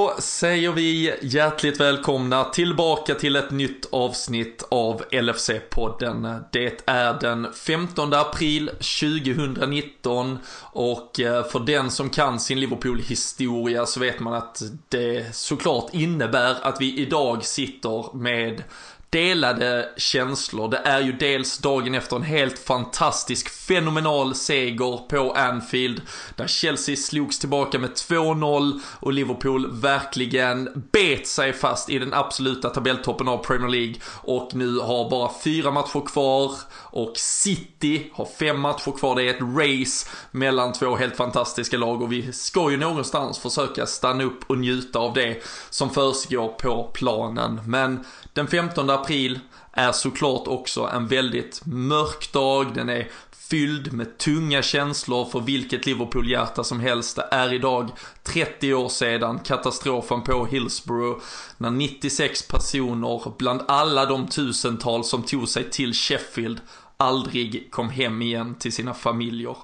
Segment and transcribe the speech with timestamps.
[0.00, 6.44] Så säger vi hjärtligt välkomna tillbaka till ett nytt avsnitt av LFC-podden.
[6.52, 8.70] Det är den 15 april
[9.00, 10.38] 2019
[10.72, 16.56] och eh, för den som kan sin Liverpool-historia så vet man att det såklart innebär
[16.62, 18.62] att vi idag sitter med
[19.10, 20.68] delade känslor.
[20.68, 26.02] Det är ju dels dagen efter en helt fantastisk, fenomenal seger på Anfield.
[26.36, 32.70] Där Chelsea slogs tillbaka med 2-0 och Liverpool verkligen bet sig fast i den absoluta
[32.70, 33.94] tabelltoppen av Premier League.
[34.22, 39.16] Och nu har bara fyra matcher kvar och City har fem matcher kvar.
[39.16, 43.86] Det är ett race mellan två helt fantastiska lag och vi ska ju någonstans försöka
[43.86, 47.60] stanna upp och njuta av det som försiggår på planen.
[47.66, 49.38] Men den 15 april
[49.72, 52.74] är såklart också en väldigt mörk dag.
[52.74, 53.08] Den är
[53.50, 57.16] fylld med tunga känslor för vilket Liverpool-hjärta som helst.
[57.16, 57.90] Det är idag
[58.22, 61.20] 30 år sedan katastrofen på Hillsborough
[61.56, 66.60] när 96 personer bland alla de tusentals som tog sig till Sheffield
[66.96, 69.56] aldrig kom hem igen till sina familjer.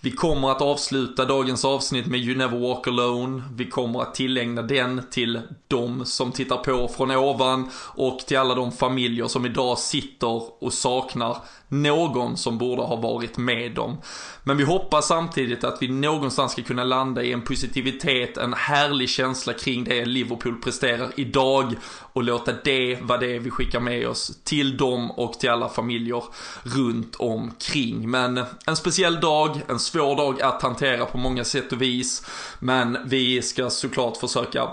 [0.00, 3.42] Vi kommer att avsluta dagens avsnitt med You Never Walk Alone.
[3.54, 8.54] Vi kommer att tillägna den till de som tittar på från ovan och till alla
[8.54, 11.36] de familjer som idag sitter och saknar
[11.68, 13.96] någon som borde ha varit med dem.
[14.42, 19.08] Men vi hoppas samtidigt att vi någonstans ska kunna landa i en positivitet, en härlig
[19.08, 21.74] känsla kring det Liverpool presterar idag
[22.12, 26.24] och låta det vara det vi skickar med oss till dem och till alla familjer
[26.62, 28.10] runt omkring.
[28.10, 32.26] Men en speciell dag, en svår dag att hantera på många sätt och vis.
[32.60, 34.68] Men vi ska såklart försöka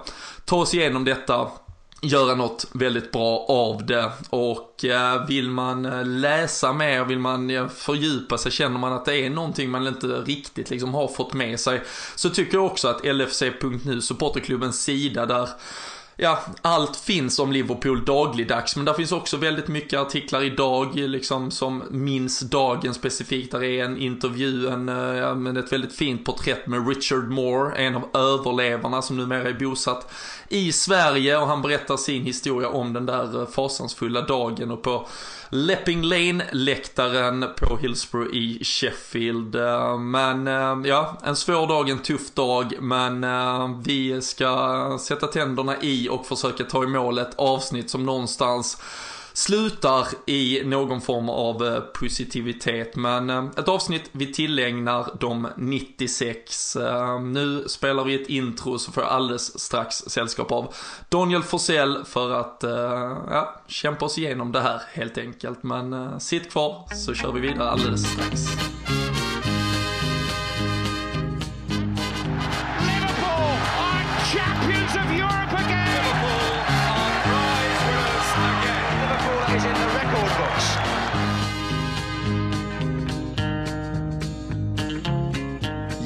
[0.46, 1.52] ta oss igenom detta
[2.08, 4.12] göra något väldigt bra av det.
[4.30, 9.06] Och eh, vill man eh, läsa mer, vill man eh, fördjupa sig, känner man att
[9.06, 11.82] det är någonting man inte riktigt liksom har fått med sig.
[12.16, 15.50] Så tycker jag också att LFC.nu, supporterklubbens sida där
[16.18, 21.52] ja, allt finns om Liverpool dagligdags, men där finns också väldigt mycket artiklar idag, liksom
[21.52, 23.52] som minns dagen specifikt.
[23.52, 27.76] Där är en intervju, en, eh, ja, men ett väldigt fint porträtt med Richard Moore,
[27.76, 30.14] en av överlevarna som numera är bosatt
[30.50, 35.08] i Sverige och han berättar sin historia om den där eh, fasansfulla dagen och på
[35.56, 39.56] Lepping Lane-läktaren på Hillsborough i Sheffield.
[39.56, 45.28] Eh, men eh, ja, en svår dag, en tuff dag, men eh, vi ska sätta
[45.28, 48.82] tänderna i och försöka ta i mål ett avsnitt som någonstans
[49.36, 52.96] slutar i någon form av eh, positivitet.
[52.96, 56.76] Men eh, ett avsnitt vi tillägnar de 96.
[56.76, 60.74] Eh, nu spelar vi ett intro så får jag alldeles strax sällskap av
[61.10, 62.64] Daniel Forsell för att
[63.30, 65.64] ja, kämpa oss igenom det här helt enkelt.
[65.64, 68.42] Men sitt kvar så kör vi vidare alldeles strax.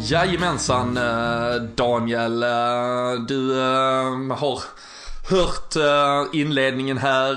[0.10, 4.62] Jajamensan eh, Daniel, eh, du eh, har
[5.30, 5.76] hört
[6.34, 7.34] inledningen här.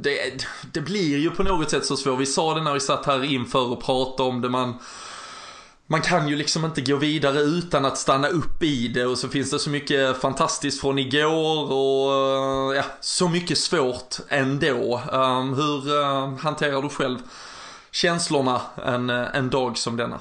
[0.00, 2.20] Det, det blir ju på något sätt så svårt.
[2.20, 4.48] Vi sa det när vi satt här inför och pratade om det.
[4.48, 4.74] Man,
[5.86, 9.28] man kan ju liksom inte gå vidare utan att stanna upp i det och så
[9.28, 14.96] finns det så mycket fantastiskt från igår och ja, så mycket svårt ändå.
[15.56, 17.18] Hur hanterar du själv
[17.90, 20.20] känslorna en, en dag som denna?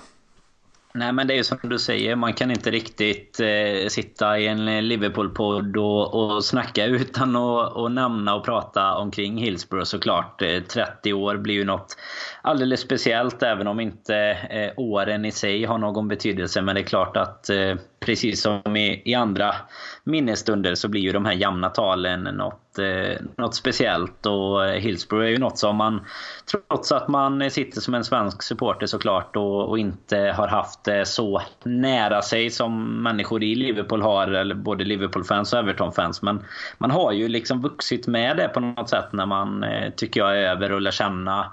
[0.96, 4.48] Nej men det är ju som du säger, man kan inte riktigt eh, sitta i
[4.48, 10.42] en eh, Liverpool-podd och, och snacka utan att och nämna och prata omkring Hillsborough såklart.
[10.42, 11.98] Eh, 30 år blir ju något
[12.42, 14.16] alldeles speciellt även om inte
[14.50, 16.62] eh, åren i sig har någon betydelse.
[16.62, 19.56] Men det är klart att eh, precis som i, i andra
[20.04, 24.26] minnesstunder så blir ju de här jämna talen något, Eh, något speciellt.
[24.26, 26.02] Och eh, Hillsborough är ju något som man,
[26.52, 31.06] trots att man sitter som en svensk supporter såklart och, och inte har haft det
[31.06, 36.22] så nära sig som människor i Liverpool har, eller både Liverpool-fans och Everton-fans.
[36.22, 36.44] Men
[36.78, 39.66] man har ju liksom vuxit med det på något sätt när man,
[39.96, 41.52] tycker jag, är över och lär känna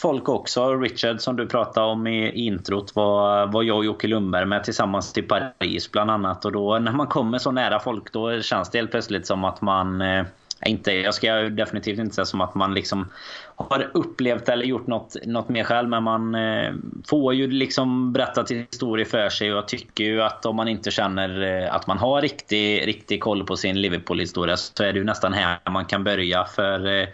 [0.00, 0.74] folk också.
[0.74, 5.12] Richard som du pratade om i introt var, var jag och Jocke Lundberg med tillsammans
[5.12, 6.44] till Paris bland annat.
[6.44, 9.62] Och då när man kommer så nära folk då känns det helt plötsligt som att
[9.62, 10.24] man eh,
[10.64, 13.08] inte, jag ska definitivt inte säga som att man liksom
[13.56, 15.88] har upplevt eller gjort något, något mer själv.
[15.88, 16.72] Men man eh,
[17.08, 19.52] får ju liksom berättat historier för sig.
[19.52, 23.22] Och jag tycker ju att om man inte känner eh, att man har riktig, riktig
[23.22, 26.44] koll på sin Liverpool-historia så är det ju nästan här man kan börja.
[26.44, 27.08] För eh,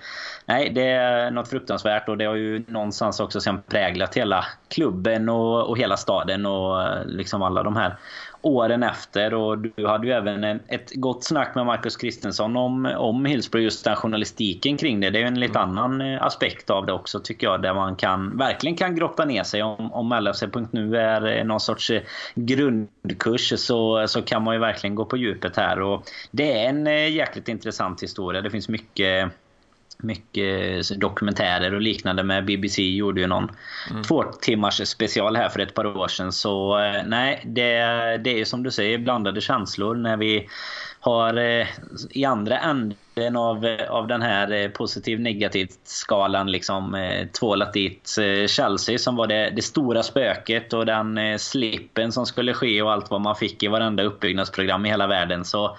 [0.46, 5.28] nej, det är något fruktansvärt och det har ju någonstans också sen präglat hela klubben
[5.28, 7.96] och, och hela staden och eh, liksom alla de här
[8.42, 9.34] åren efter.
[9.34, 13.84] Och du hade ju även ett gott snack med Marcus Kristensson om, om Hillsborough, just
[13.84, 15.10] den journalistiken kring det.
[15.10, 15.78] Det är ju en lite mm.
[15.78, 17.62] annan eh, aspekt av det också tycker jag.
[17.62, 19.62] Där man kan, verkligen kan grotta ner sig.
[19.62, 21.92] Om, om LFC.nu är någon sorts
[22.34, 25.80] grundkurs så, så kan man ju verkligen gå på djupet här.
[25.80, 28.40] Och det är en jäkligt intressant historia.
[28.40, 29.32] Det finns mycket
[30.02, 33.50] mycket dokumentärer och liknande med BBC gjorde ju någon
[33.90, 34.02] mm.
[34.02, 36.32] två timmars special här för ett par år sedan.
[36.32, 37.80] Så eh, nej, det,
[38.24, 40.48] det är som du säger blandade känslor när vi
[41.00, 41.66] har eh,
[42.10, 46.96] i andra änden av, av den här eh, positiv negativt skalan liksom
[47.40, 52.82] tvålat dit Chelsea som var det, det stora spöket och den slippen som skulle ske
[52.82, 55.44] och allt vad man fick i varenda uppbyggnadsprogram i hela världen.
[55.44, 55.76] Så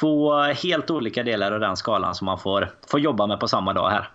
[0.00, 3.72] två helt olika delar av den skalan som man får, får jobba med på samma
[3.72, 4.10] dag här.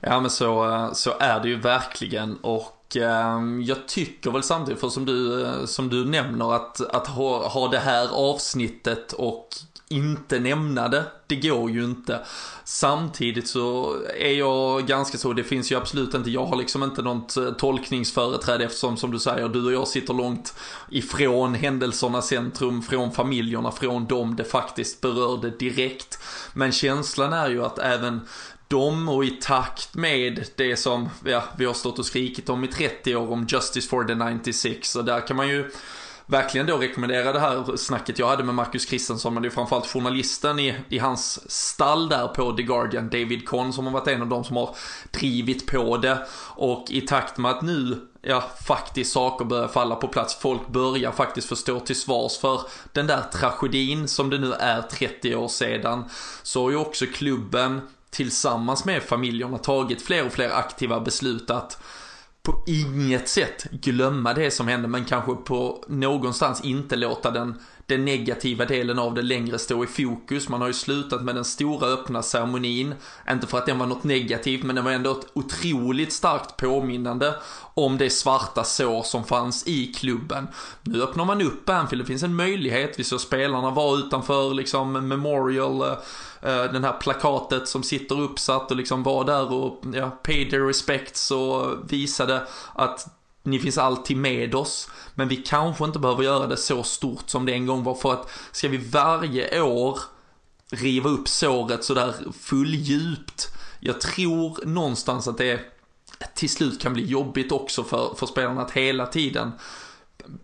[0.00, 4.88] Ja men så, så är det ju verkligen och eh, jag tycker väl samtidigt, för
[4.88, 9.48] som du, eh, som du nämner, att, att ha, ha det här avsnittet och
[9.92, 12.20] inte nämna det, det går ju inte.
[12.64, 17.02] Samtidigt så är jag ganska så, det finns ju absolut inte, jag har liksom inte
[17.02, 20.54] något eh, tolkningsföreträde eftersom som du säger, du och jag sitter långt
[20.90, 26.18] ifrån händelsernas centrum, från familjerna, från dem det faktiskt berörde direkt.
[26.54, 28.20] Men känslan är ju att även
[28.68, 32.68] de och i takt med det som ja, vi har stått och skrikit om i
[32.68, 35.70] 30 år om Justice for the 96 och där kan man ju
[36.26, 39.86] verkligen då rekommendera det här snacket jag hade med Marcus Kristensson, men det är framförallt
[39.86, 44.22] journalisten i, i hans stall där på The Guardian, David Conn, som har varit en
[44.22, 44.76] av de som har
[45.10, 46.26] drivit på det.
[46.54, 50.34] Och i takt med att nu ja, faktiskt saker börjar falla på plats.
[50.34, 52.60] Folk börjar faktiskt förstå till svars för
[52.92, 56.04] den där tragedin som det nu är 30 år sedan.
[56.42, 57.80] Så har ju också klubben
[58.10, 61.78] tillsammans med familjerna tagit fler och fler aktiva beslut att
[62.42, 67.58] på inget sätt glömma det som hände men kanske på någonstans inte låta den,
[67.92, 70.48] den negativa delen av det längre stå i fokus.
[70.48, 72.94] Man har ju slutat med den stora öppna ceremonin.
[73.30, 77.34] Inte för att den var något negativt men den var ändå ett otroligt starkt påminnande
[77.74, 80.48] om det svarta sår som fanns i klubben.
[80.82, 82.98] Nu öppnar man upp Anfield, det finns en möjlighet.
[82.98, 85.96] Vi såg spelarna vara utanför liksom Memorial
[86.42, 90.66] Eh, den här plakatet som sitter uppsatt och liksom var där och ja, pay their
[90.66, 93.06] respects och visade att
[93.42, 94.90] ni finns alltid med oss.
[95.14, 98.12] Men vi kanske inte behöver göra det så stort som det en gång var för
[98.12, 99.98] att ska vi varje år
[100.70, 103.48] riva upp såret sådär fulldjupt.
[103.80, 105.60] Jag tror någonstans att det
[106.34, 109.52] till slut kan bli jobbigt också för, för spelarna att hela tiden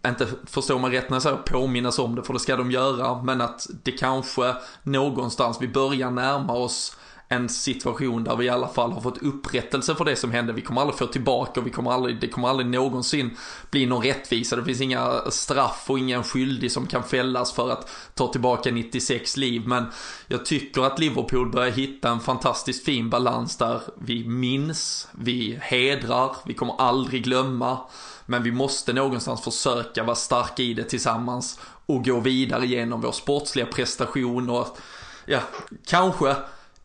[0.06, 3.22] inte förstår man rätt när jag säger påminnas om det, för det ska de göra,
[3.22, 6.96] men att det kanske någonstans, vi börjar närma oss
[7.30, 10.52] en situation där vi i alla fall har fått upprättelse för det som hände.
[10.52, 13.36] Vi kommer aldrig få tillbaka och vi kommer aldrig, det kommer aldrig någonsin
[13.70, 14.56] bli någon rättvisa.
[14.56, 19.36] Det finns inga straff och ingen skyldig som kan fällas för att ta tillbaka 96
[19.36, 19.62] liv.
[19.66, 19.84] Men
[20.26, 26.36] jag tycker att Liverpool börjar hitta en fantastiskt fin balans där vi minns, vi hedrar,
[26.44, 27.78] vi kommer aldrig glömma.
[28.26, 33.12] Men vi måste någonstans försöka vara starka i det tillsammans och gå vidare genom vår
[33.12, 34.78] sportsliga prestation och
[35.26, 35.40] ja,
[35.86, 36.36] kanske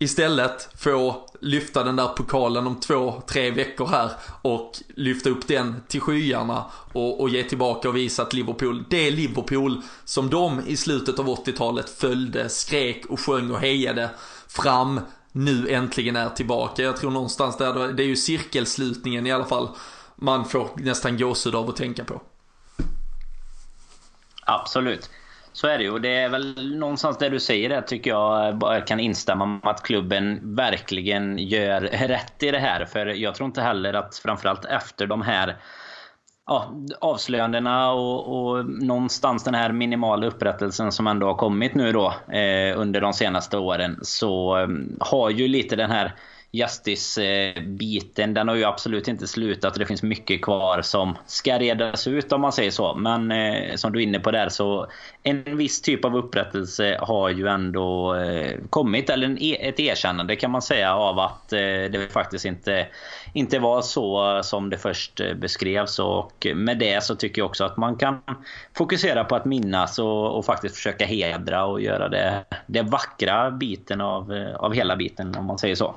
[0.04, 4.12] istället få lyfta den där pokalen om två, tre veckor här
[4.42, 9.08] och lyfta upp den till skyarna och, och ge tillbaka och visa att Liverpool, det
[9.08, 14.10] är Liverpool som de i slutet av 80-talet följde, skrek och sjöng och hejade
[14.48, 15.00] fram
[15.32, 16.82] nu äntligen är tillbaka.
[16.82, 19.70] Jag tror någonstans där, det är ju cirkelslutningen i alla fall
[20.16, 22.22] man får nästan gåshud av att tänka på.
[24.46, 25.10] Absolut.
[25.54, 26.00] Så är det ju.
[26.00, 29.84] Det är väl någonstans det du säger där tycker jag bara kan instämma med att
[29.84, 32.86] klubben verkligen gör rätt i det här.
[32.86, 35.58] För jag tror inte heller att framförallt efter de här
[36.46, 42.14] ja, avslöjandena och, och någonstans den här minimala upprättelsen som ändå har kommit nu då
[42.34, 44.68] eh, under de senaste åren så eh,
[45.00, 46.16] har ju lite den här
[46.56, 49.74] Justice-biten, den har ju absolut inte slutat.
[49.74, 52.96] Det finns mycket kvar som ska redas ut om man säger så.
[52.96, 54.88] Men eh, som du är inne på där så
[55.24, 59.10] en viss typ av upprättelse har ju ändå eh, kommit.
[59.10, 62.88] Eller en, e, ett erkännande kan man säga av att eh, det faktiskt inte,
[63.34, 66.00] inte var så eh, som det först eh, beskrevs.
[66.00, 68.22] Och med det så tycker jag också att man kan
[68.74, 74.02] fokusera på att minnas och, och faktiskt försöka hedra och göra det, det vackra biten
[74.02, 75.96] av, eh, av hela biten om man säger så.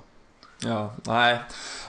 [0.58, 1.38] Ja, nej,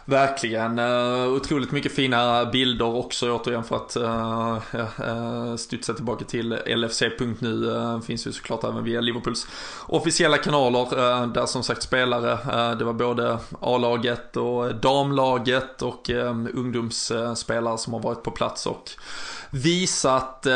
[0.06, 0.80] verkligen.
[0.80, 4.58] Uh, otroligt mycket fina bilder också återigen för att uh,
[5.00, 7.66] uh, studsa tillbaka till LFC.nu.
[7.66, 9.48] Uh, finns ju såklart även via Liverpools
[9.88, 16.10] officiella kanaler uh, där som sagt spelare, det var både A-laget och damlaget och
[16.54, 18.92] ungdomsspelare som har varit på plats och
[19.50, 20.48] visat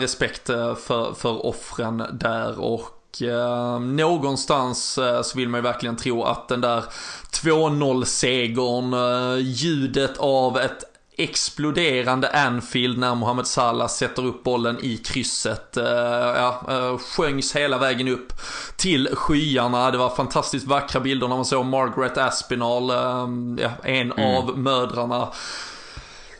[0.00, 6.24] respekt för, för offren där och eh, någonstans eh, så vill man ju verkligen tro
[6.24, 6.84] att den där
[7.30, 10.84] 2-0 segern, eh, ljudet av ett
[11.18, 15.76] exploderande Anfield när Mohamed Salah sätter upp bollen i krysset.
[15.76, 18.32] Uh, ja, uh, sjöngs hela vägen upp
[18.76, 19.90] till skyarna.
[19.90, 24.36] Det var fantastiskt vackra bilder när man såg Margaret Aspinall, uh, ja, en mm.
[24.36, 25.28] av mödrarna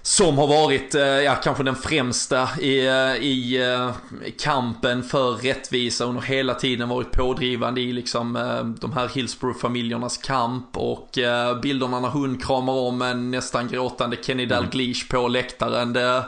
[0.08, 3.90] som har varit, eh, ja, kanske den främsta i, eh, i eh,
[4.38, 8.32] kampen för rättvisa under hela tiden varit pådrivande i liksom
[8.80, 11.18] de här Hillsborough-familjernas kamp och
[11.62, 14.48] bilderna när hon kramar om en nästan gråtande Kenny mm.
[14.48, 15.92] Dalglish på läktaren.
[15.92, 16.24] Det,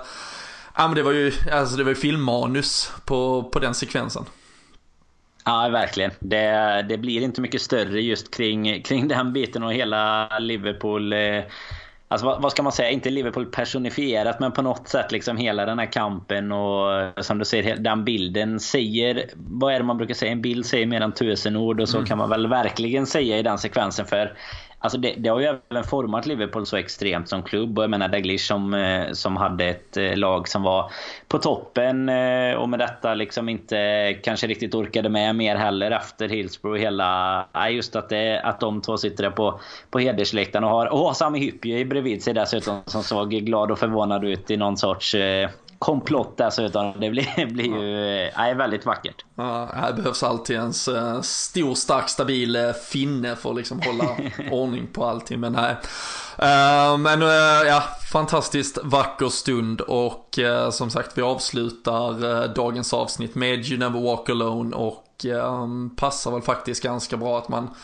[0.77, 4.25] ja, men det var ju alltså det var filmmanus på, på den sekvensen.
[5.45, 6.11] Ja, verkligen.
[6.19, 11.15] Det, det blir inte mycket större just kring, kring den biten och hela Liverpool.
[12.13, 12.91] Alltså vad, vad, ska man säga?
[12.91, 17.45] Inte Liverpool personifierat men på något sätt liksom hela den här kampen och som du
[17.45, 19.31] säger den bilden säger...
[19.37, 20.33] Vad är det man brukar säga?
[20.33, 22.07] En bild säger mer än tusen ord och så mm.
[22.07, 24.37] kan man väl verkligen säga i den sekvensen för
[24.83, 27.79] Alltså det, det, har ju även format Liverpool så extremt som klubb.
[27.79, 30.93] Och jag menar Daglish som, eh, som hade ett eh, lag som var
[31.29, 36.29] på toppen eh, och med detta liksom inte kanske riktigt orkade med mer heller efter
[36.29, 36.81] Hillsborough.
[36.81, 39.61] Hela, just att, det, att de två sitter där på,
[39.91, 44.25] på hedersläktaren och har oh, Sami Hyppie bredvid sig dessutom som såg glad och förvånad
[44.25, 45.15] ut i någon sorts
[45.81, 46.93] komplott dessutom.
[47.01, 49.25] Det blir, blir ju nej, väldigt vackert.
[49.35, 50.73] Ja, det behövs alltid en
[51.23, 54.17] stor, stark, stabil eh, finne för att liksom hålla
[54.51, 55.41] ordning på allting.
[55.41, 55.77] Men nej.
[56.99, 57.21] Men
[57.67, 57.83] ja,
[58.13, 60.39] fantastiskt vacker stund och
[60.71, 65.27] som sagt vi avslutar dagens avsnitt med You Never Walk Alone och
[65.97, 67.75] passar väl faktiskt ganska bra att man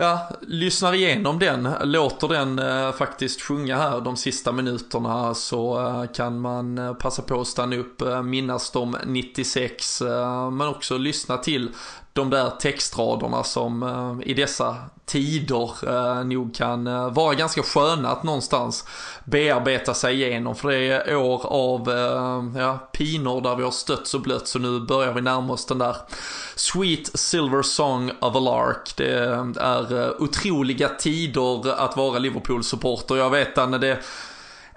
[0.00, 6.12] ja, lyssnar igenom den, låter den eh, faktiskt sjunga här de sista minuterna så eh,
[6.12, 10.98] kan man eh, passa på att stanna upp, eh, minnas de 96 eh, men också
[10.98, 11.68] lyssna till
[12.12, 14.76] de där textraderna som eh, i dessa
[15.10, 18.84] tider eh, nog kan eh, vara ganska sköna att någonstans
[19.24, 20.54] bearbeta sig igenom.
[20.54, 24.58] För det är år av eh, ja, pinor där vi har stötts och blött så
[24.58, 25.96] nu börjar vi närma oss den där
[26.56, 28.96] Sweet Silver Song of a Lark.
[28.96, 33.16] Det eh, är eh, otroliga tider att vara Liverpool-supporter.
[33.16, 33.98] Jag vet när det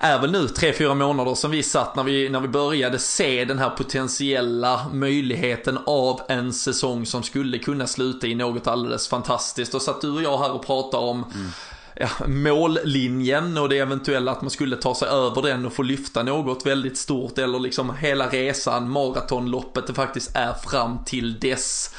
[0.04, 3.60] är väl nu 3-4 månader som vi satt när vi, när vi började se den
[3.60, 9.74] här potentiella möjligheten av en säsong som skulle kunna sluta i något alldeles fantastiskt.
[9.74, 11.50] Och satt du och jag här och pratade om mm.
[11.96, 16.24] Ja, mållinjen och det eventuella att man skulle ta sig över den och få lyfta
[16.24, 21.96] något väldigt stort eller liksom hela resan, maratonloppet det faktiskt är fram till dess.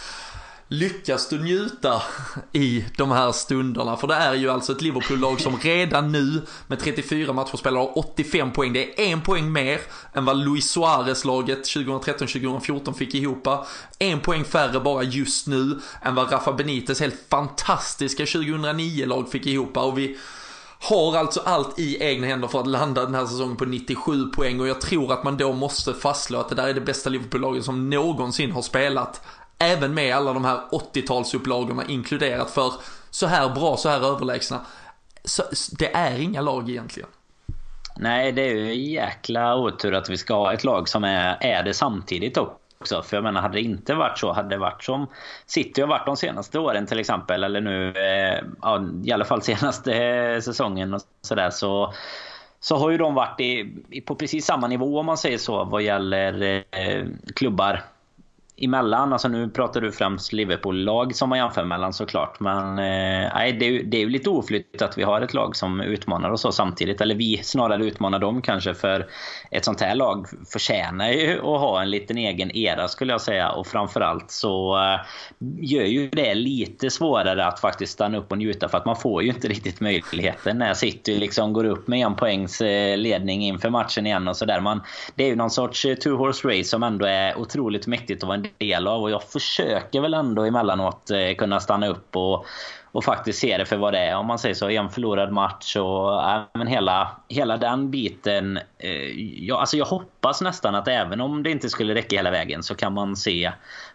[0.68, 2.02] Lyckas du njuta
[2.52, 3.96] i de här stunderna?
[3.96, 7.98] För det är ju alltså ett Liverpool-lag som redan nu med 34 matcher spelar har
[7.98, 8.72] 85 poäng.
[8.72, 9.80] Det är en poäng mer
[10.12, 13.48] än vad Luis Suarez-laget 2013-2014 fick ihop.
[13.98, 19.76] En poäng färre bara just nu än vad Rafa Benites helt fantastiska 2009-lag fick ihop.
[19.76, 20.18] Och vi
[20.80, 24.60] har alltså allt i egna händer för att landa den här säsongen på 97 poäng
[24.60, 27.64] och jag tror att man då måste fastslå att det där är det bästa Liverpool-laget
[27.64, 29.22] som någonsin har spelat
[29.58, 32.72] Även med alla de här 80-talsupplagorna inkluderat för
[33.10, 34.60] så här bra, så här överlägsna.
[35.24, 35.42] Så,
[35.78, 37.08] det är inga lag egentligen.
[37.96, 41.62] Nej, det är ju jäkla otur att vi ska ha ett lag som är, är
[41.62, 43.02] det samtidigt också.
[43.02, 45.06] För jag menar, hade det inte varit så, hade det varit som
[45.46, 49.42] City har varit de senaste åren till exempel, eller nu, eh, ja, i alla fall
[49.42, 51.94] senaste eh, säsongen och sådär, så
[52.60, 55.82] så har ju de varit i, på precis samma nivå om man säger så vad
[55.82, 57.82] gäller eh, klubbar
[58.56, 59.12] emellan.
[59.12, 62.40] Alltså nu pratar du främst Liverpool-lag som man jämför mellan såklart.
[62.40, 65.80] Men eh, det, är, det är ju lite oflytt att vi har ett lag som
[65.80, 67.00] utmanar oss så samtidigt.
[67.00, 68.74] Eller vi snarare utmanar dem kanske.
[68.74, 69.06] För
[69.50, 73.50] ett sånt här lag förtjänar ju att ha en liten egen era skulle jag säga.
[73.50, 75.00] Och framförallt så eh,
[75.60, 78.68] gör ju det lite svårare att faktiskt stanna upp och njuta.
[78.68, 82.16] För att man får ju inte riktigt möjligheten när City liksom går upp med en
[82.16, 84.54] poängs eh, ledning inför matchen igen och sådär.
[85.14, 88.26] Det är ju någon sorts eh, two horse race som ändå är otroligt mäktigt att
[88.26, 89.02] vara en del av.
[89.02, 92.46] Och jag försöker väl ändå emellanåt eh, kunna stanna upp och,
[92.92, 94.16] och faktiskt se det för vad det är.
[94.16, 98.58] Om man säger så, en förlorad match och äh, men hela, hela den biten.
[98.78, 102.62] Eh, jag, alltså jag hoppas nästan att även om det inte skulle räcka hela vägen
[102.62, 103.52] så kan man se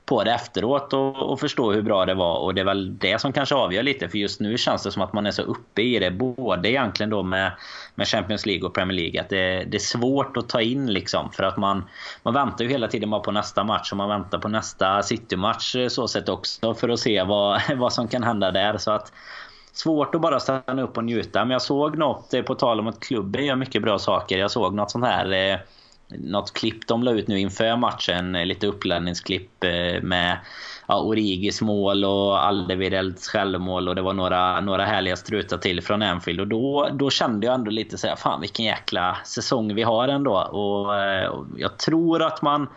[0.09, 2.39] på det efteråt och, och, förstå hur bra det var.
[2.39, 4.09] Och det är väl det som kanske avgör lite.
[4.09, 6.11] För just nu känns det som att man är så uppe i det.
[6.11, 7.51] Både egentligen då med,
[7.95, 9.21] med Champions League och Premier League.
[9.21, 11.31] Att det, det är svårt att ta in liksom.
[11.31, 11.83] För att man,
[12.23, 13.91] man väntar ju hela tiden bara på nästa match.
[13.91, 16.73] Och man väntar på nästa City-match eh, så sett också.
[16.73, 18.77] För att se vad, vad som kan hända där.
[18.77, 19.11] Så att
[19.73, 21.39] svårt att bara stanna upp och njuta.
[21.39, 24.37] Men jag såg något, eh, på tal om att klubben gör mycket bra saker.
[24.37, 25.59] Jag såg något sånt här eh,
[26.17, 28.35] något klipp de la ut nu inför matchen.
[28.35, 30.37] Eh, lite uppladdningsklipp eh, med
[30.87, 36.01] ja, Origis mål och Aldevirelds självmål och det var några, några härliga strutar till från
[36.01, 36.39] Anfield.
[36.39, 40.07] Och då, då kände jag ändå lite så här, fan vilken jäkla säsong vi har
[40.07, 40.37] ändå.
[40.37, 42.67] Och, eh, och jag tror att man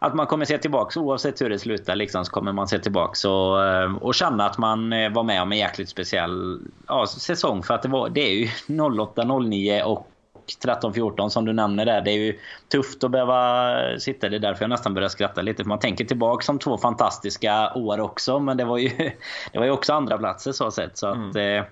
[0.00, 1.96] att man kommer se tillbaka oavsett hur det slutar.
[1.96, 5.58] Liksom, så kommer man se tillbaka och, och känna att man var med om en
[5.58, 7.62] jäkligt speciell ja, säsong.
[7.62, 10.08] För att det, var, det är ju 08-09 och
[10.56, 12.00] 13-14 som du nämner där.
[12.00, 12.38] Det är ju
[12.68, 14.28] tufft att behöva sitta.
[14.28, 15.62] Det är därför jag nästan börjar skratta lite.
[15.62, 18.40] För man tänker tillbaka som två fantastiska år också.
[18.40, 18.88] Men det var ju,
[19.52, 20.98] det var ju också andra platser så sett.
[20.98, 21.64] Så att, mm.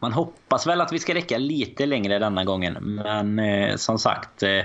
[0.00, 2.72] Man hoppas väl att vi ska räcka lite längre denna gången.
[2.80, 4.60] Men eh, som sagt, eh,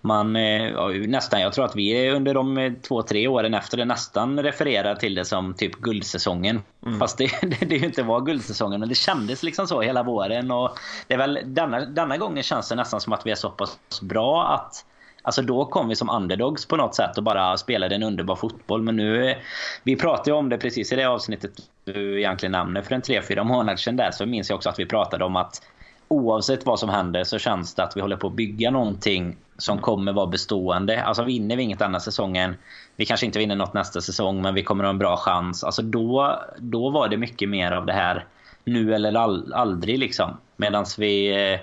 [0.00, 0.72] man, eh,
[1.06, 4.94] nästan, jag tror att vi under de eh, två, tre åren efter det nästan refererar
[4.94, 6.62] till det som typ guldsäsongen.
[6.86, 6.98] Mm.
[6.98, 8.80] Fast det, det, det inte var guldsäsongen.
[8.80, 10.50] Men det kändes liksom så hela våren.
[10.50, 13.50] Och det är väl, denna, denna gången känns det nästan som att vi är så
[13.50, 14.84] pass bra att
[15.22, 18.82] Alltså då kom vi som underdogs på något sätt och bara spelade en underbar fotboll.
[18.82, 19.36] Men nu,
[19.82, 21.52] vi pratade ju om det precis i det avsnittet
[21.84, 24.10] du egentligen nämner för en 3-4 månader sedan där.
[24.10, 25.62] Så minns jag också att vi pratade om att
[26.08, 29.78] oavsett vad som händer så känns det att vi håller på att bygga någonting som
[29.78, 31.02] kommer vara bestående.
[31.02, 32.54] Alltså vinner vi inget denna säsongen,
[32.96, 35.64] vi kanske inte vinner något nästa säsong men vi kommer ha en bra chans.
[35.64, 38.24] Alltså då, då var det mycket mer av det här
[38.64, 40.36] nu eller all, aldrig liksom.
[40.56, 41.60] Medan vi eh,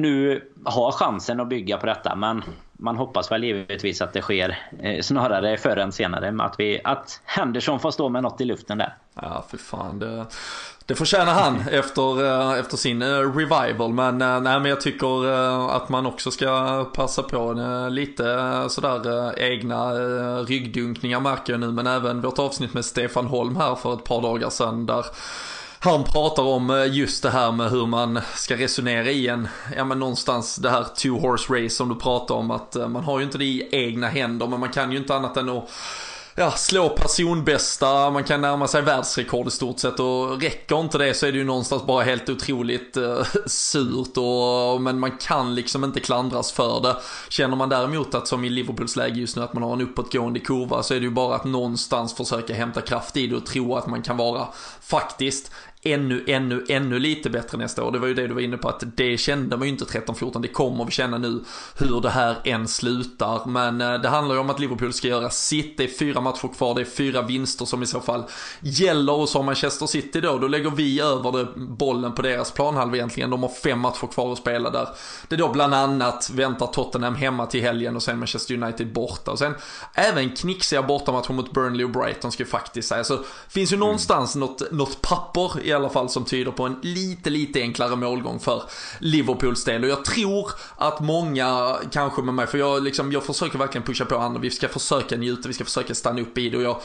[0.00, 2.14] nu har chansen att bygga på detta.
[2.14, 2.42] Men
[2.72, 6.44] man hoppas väl givetvis att det sker eh, snarare förr än senare.
[6.44, 8.96] Att, vi, att Henderson får stå med något i luften där.
[9.14, 9.98] Ja, för fan.
[9.98, 10.26] Det,
[10.90, 13.92] det förtjänar han efter, eh, efter sin eh, revival.
[13.92, 15.26] Men, eh, nej, men jag tycker
[15.70, 17.52] att man också ska passa på
[17.90, 18.24] lite
[18.68, 19.92] sådär egna
[20.44, 21.72] ryggdunkningar märker jag nu.
[21.72, 24.86] Men även vårt avsnitt med Stefan Holm här för ett par dagar sedan.
[24.86, 25.04] Där
[25.82, 29.84] han pratar om eh, just det här med hur man ska resonera i en, ja
[29.84, 33.18] men någonstans det här two horse race som du pratar om att eh, man har
[33.18, 35.70] ju inte det i egna händer men man kan ju inte annat än att
[36.34, 41.14] ja, slå personbästa, man kan närma sig världsrekord i stort sett och räcker inte det
[41.14, 45.84] så är det ju någonstans bara helt otroligt eh, surt och, men man kan liksom
[45.84, 46.96] inte klandras för det.
[47.28, 50.40] Känner man däremot att som i Liverpools läge just nu att man har en uppåtgående
[50.40, 53.76] kurva så är det ju bara att någonstans försöka hämta kraft i det och tro
[53.76, 54.48] att man kan vara
[54.80, 55.52] faktiskt
[55.82, 57.92] ännu, ännu, ännu lite bättre nästa år.
[57.92, 60.42] Det var ju det du var inne på att det kände man ju inte 13-14.
[60.42, 61.44] Det kommer vi känna nu
[61.78, 63.46] hur det här än slutar.
[63.46, 65.76] Men eh, det handlar ju om att Liverpool ska göra sitt.
[65.76, 66.74] Det är fyra matcher kvar.
[66.74, 68.24] Det är fyra vinster som i så fall
[68.60, 69.12] gäller.
[69.12, 72.96] Och så har Manchester City då, då lägger vi över det, bollen på deras planhalva
[72.96, 73.30] egentligen.
[73.30, 74.88] De har fem matcher kvar att spela där.
[75.28, 79.30] Det är då bland annat väntar Tottenham hemma till helgen och sen Manchester United borta.
[79.30, 79.54] Och sen
[79.94, 83.04] även knixiga bortamatcher mot Burnley och Brighton ska jag faktiskt säga.
[83.04, 83.86] Så finns ju mm.
[83.86, 88.40] någonstans något, något papper i alla fall som tyder på en lite, lite enklare målgång
[88.40, 88.62] för
[88.98, 89.84] Liverpools del.
[89.84, 94.04] Och jag tror att många, kanske med mig, för jag, liksom, jag försöker verkligen pusha
[94.04, 96.80] på andra, vi ska försöka njuta, vi ska försöka stanna upp i det och jag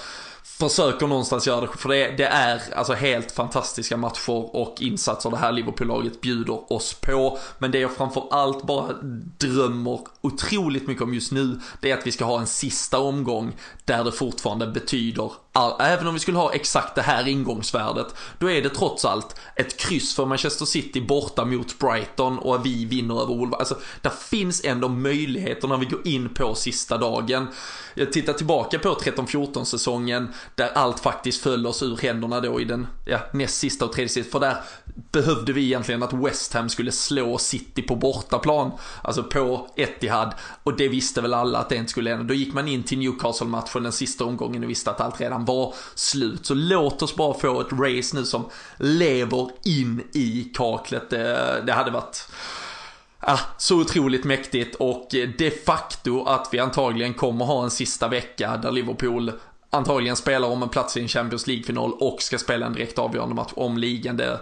[0.60, 5.38] försöker någonstans göra det, för det, det, är alltså helt fantastiska matcher och insatser det
[5.38, 7.38] här Liverpool-laget bjuder oss på.
[7.58, 8.94] Men det jag framförallt bara
[9.38, 13.56] drömmer otroligt mycket om just nu, det är att vi ska ha en sista omgång
[13.86, 15.32] där det fortfarande betyder
[15.80, 19.78] Även om vi skulle ha exakt det här ingångsvärdet, då är det trots allt ett
[19.78, 23.60] kryss för Manchester City borta mot Brighton och vi vinner över Wolverhampton.
[23.60, 27.48] Alltså, där finns ändå möjligheter när vi går in på sista dagen.
[27.98, 32.66] Jag tittar tillbaka på 13-14 säsongen där allt faktiskt föll oss ur händerna då i
[32.66, 34.32] den ja, näst sista och tredje sista.
[34.32, 34.58] För där
[35.12, 38.72] behövde vi egentligen att West Ham skulle slå City på bortaplan.
[39.02, 40.34] Alltså på Etihad.
[40.64, 42.26] Och det visste väl alla att det inte skulle hända.
[42.26, 45.74] Då gick man in till Newcastle-matchen den sista omgången och visste att allt redan var
[45.96, 46.46] slut.
[46.46, 48.46] Så låt oss bara få ett race nu som
[48.78, 51.10] lever in i kaklet.
[51.10, 52.28] Det, det hade varit
[53.28, 55.08] Ah, så otroligt mäktigt och
[55.38, 59.32] de facto att vi antagligen kommer ha en sista vecka där Liverpool
[59.70, 63.36] antagligen spelar om en plats i en Champions League-final och ska spela en direkt avgörande
[63.36, 64.18] match om ligan.
[64.18, 64.40] Det,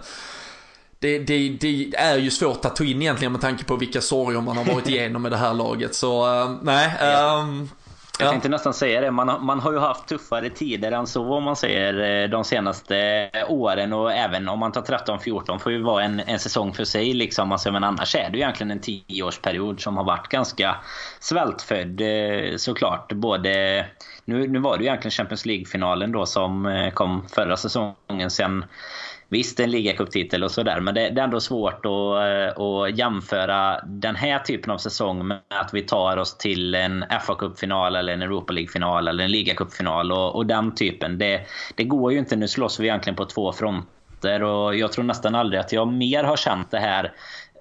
[0.98, 4.40] det, det, det, är ju svårt att ta in egentligen med tanke på vilka sorger
[4.40, 5.94] man har varit igenom med det här laget.
[5.94, 6.92] Så uh, nej.
[7.40, 7.70] Um,
[8.18, 9.10] jag tänkte nästan säga det.
[9.10, 12.44] Man har, man har ju haft tuffare tider än så om man säger eh, de
[12.44, 13.92] senaste åren.
[13.92, 17.14] Och även om man tar 13-14 får ju vara en, en säsong för sig.
[17.14, 17.52] Liksom.
[17.52, 20.76] Alltså, men annars är det ju egentligen en tioårsperiod som har varit ganska
[21.20, 23.12] svältfödd eh, såklart.
[23.12, 23.86] Både,
[24.24, 28.30] nu, nu var det ju egentligen Champions League-finalen då som eh, kom förra säsongen.
[28.30, 28.64] Sen
[29.28, 33.80] Visst, en ligacuptitel och sådär, men det, det, är ändå svårt att, eh, att jämföra
[33.84, 38.12] den här typen av säsong med att vi tar oss till en fa Cup-final eller
[38.12, 41.18] en Europa League-final eller en ligacupfinal och, och den typen.
[41.18, 41.40] Det,
[41.74, 42.36] det går ju inte.
[42.36, 44.42] Nu slåss vi egentligen på två fronter.
[44.42, 47.12] Och jag tror nästan aldrig att jag mer har känt det här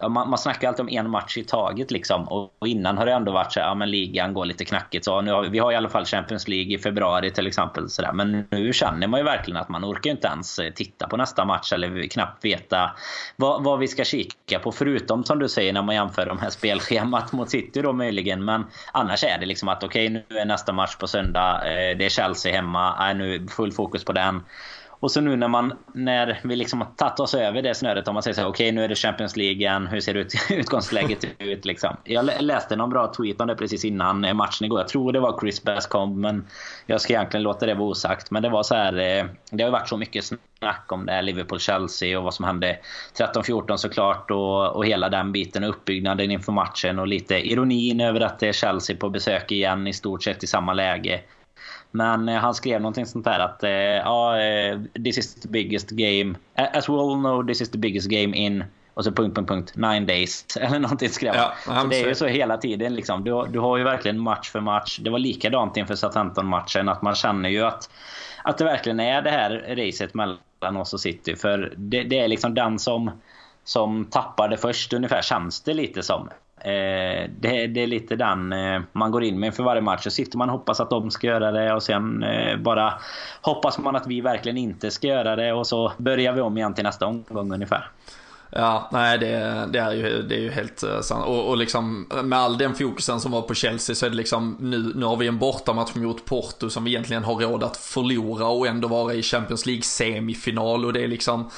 [0.10, 2.28] man, man snackar alltid om en match i taget liksom.
[2.28, 5.06] Och, och innan har det ändå varit så ja men ligan går lite knackigt.
[5.06, 7.90] Så nu har, vi har i alla fall Champions League i februari till exempel.
[7.90, 8.14] Så där.
[8.14, 11.46] Men nu känner man ju verkligen att man orkar inte ens eh, titta på nästa
[11.46, 12.92] match eller knappt veta
[13.36, 14.72] vad, vad vi ska kika på.
[14.72, 18.46] Förutom som du säger när man jämför de här spelschemat mot City då möjligen.
[18.46, 21.62] Men annars är det liksom att okej okay, nu är nästa match på söndag.
[21.66, 23.10] Eh, det är Chelsea hemma.
[23.10, 24.44] Äh, nu full fokus på den.
[25.04, 28.14] Och så nu när, man, när vi liksom har tagit oss över det snöret, om
[28.14, 31.26] man säger så okej okay, nu är det Champions League igen, hur ser ut, utgångsläget
[31.40, 31.98] ut liksom?
[32.04, 34.80] Jag läste någon bra tweet om det precis innan eh, matchen igår.
[34.80, 36.48] Jag tror det var Chris Bascom, men
[36.86, 38.32] jag ska egentligen låta det vara osagt.
[38.32, 41.22] Men det var så här, eh, det har varit så mycket snack om det här
[41.22, 42.78] Liverpool-Chelsea och vad som hände
[43.18, 48.22] 13-14 såklart och, och hela den biten och uppbyggnaden inför matchen och lite ironin över
[48.22, 51.22] att det är Chelsea på besök igen i stort sett i samma läge.
[51.96, 55.90] Men eh, han skrev någonting sånt där att eh, ja, eh, this is the biggest
[55.90, 56.36] game.
[56.56, 59.74] As we all know this is the biggest game in och så punkt, punkt, punkt,
[59.76, 60.58] nine days.
[60.60, 62.96] Eller någonting skrev ja, så Det är ju så hela tiden.
[62.96, 63.24] Liksom.
[63.24, 65.00] Du, du har ju verkligen match för match.
[65.02, 66.90] Det var likadant inför Southampton-matchen.
[66.90, 67.90] Att man känner ju att,
[68.44, 71.36] att det verkligen är det här racet mellan oss och City.
[71.36, 73.12] För det, det är liksom den som,
[73.64, 76.30] som tappar det först ungefär, känns det lite som.
[76.64, 80.04] Eh, det, det, är lite den eh, man går in med för varje match.
[80.04, 82.94] Så sitter man och hoppas att de ska göra det och sen eh, bara
[83.42, 86.74] hoppas man att vi verkligen inte ska göra det och så börjar vi om igen
[86.74, 87.90] till nästa omgång ungefär.
[88.56, 91.26] Ja, nej det, det, är, ju, det är ju helt eh, sant.
[91.26, 94.58] Och, och liksom med all den fokusen som var på Chelsea så är det liksom
[94.60, 98.48] nu, nu har vi en bortamatch mot Porto som vi egentligen har råd att förlora
[98.48, 101.50] och ändå vara i Champions League semifinal och det är liksom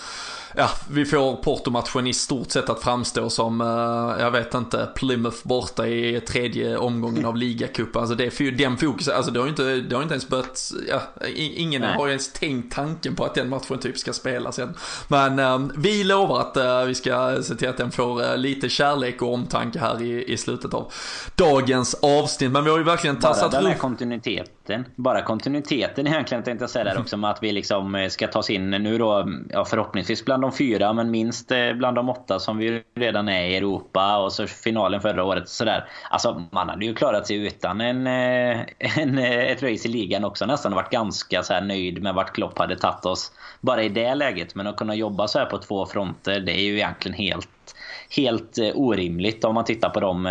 [0.56, 5.38] ja, vi får Porto-matchen i stort sett att framstå som, uh, jag vet inte, Plymouth
[5.44, 8.02] borta i tredje omgången av ligacupen.
[8.02, 10.72] Alltså det är den fokusen, alltså det har ju inte, det har inte ens börjat,
[10.90, 11.02] ja,
[11.36, 11.98] ingen Nej.
[11.98, 14.74] har ens tänkt tanken på att den matchen typ ska spelas än.
[15.08, 19.22] Men uh, vi lovar att uh, vi ska se till att den får lite kärlek
[19.22, 20.92] och omtanke här i, i slutet av
[21.36, 22.52] dagens avsnitt.
[22.52, 26.70] Men vi har ju verkligen tassat Bara den här kontinuiteten, bara kontinuiteten egentligen tänkte jag
[26.70, 30.26] säga där också med att vi liksom ska ta oss in nu då, ja förhoppningsvis
[30.26, 34.18] bland de fyra, men minst eh, bland de åtta som vi redan är i Europa.
[34.18, 35.50] Och så finalen förra året.
[35.50, 35.88] Sådär.
[36.10, 38.66] Alltså, man hade ju klarat sig utan en, eh,
[38.98, 40.74] en, eh, ett race i ligan också nästan.
[40.74, 43.32] Och varit ganska så nöjd med vart Klopp hade tagit oss.
[43.62, 44.56] Bara i det läget.
[44.56, 47.76] Men att kunna jobba så här på två fronter, det är ju egentligen helt,
[48.10, 50.26] helt orimligt om man tittar på de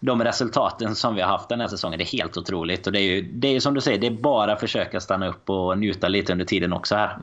[0.00, 1.98] de resultaten som vi har haft den här säsongen.
[1.98, 2.86] Det är helt otroligt.
[2.86, 5.28] Och det är ju det är som du säger, det är bara att försöka stanna
[5.28, 7.18] upp och njuta lite under tiden också här.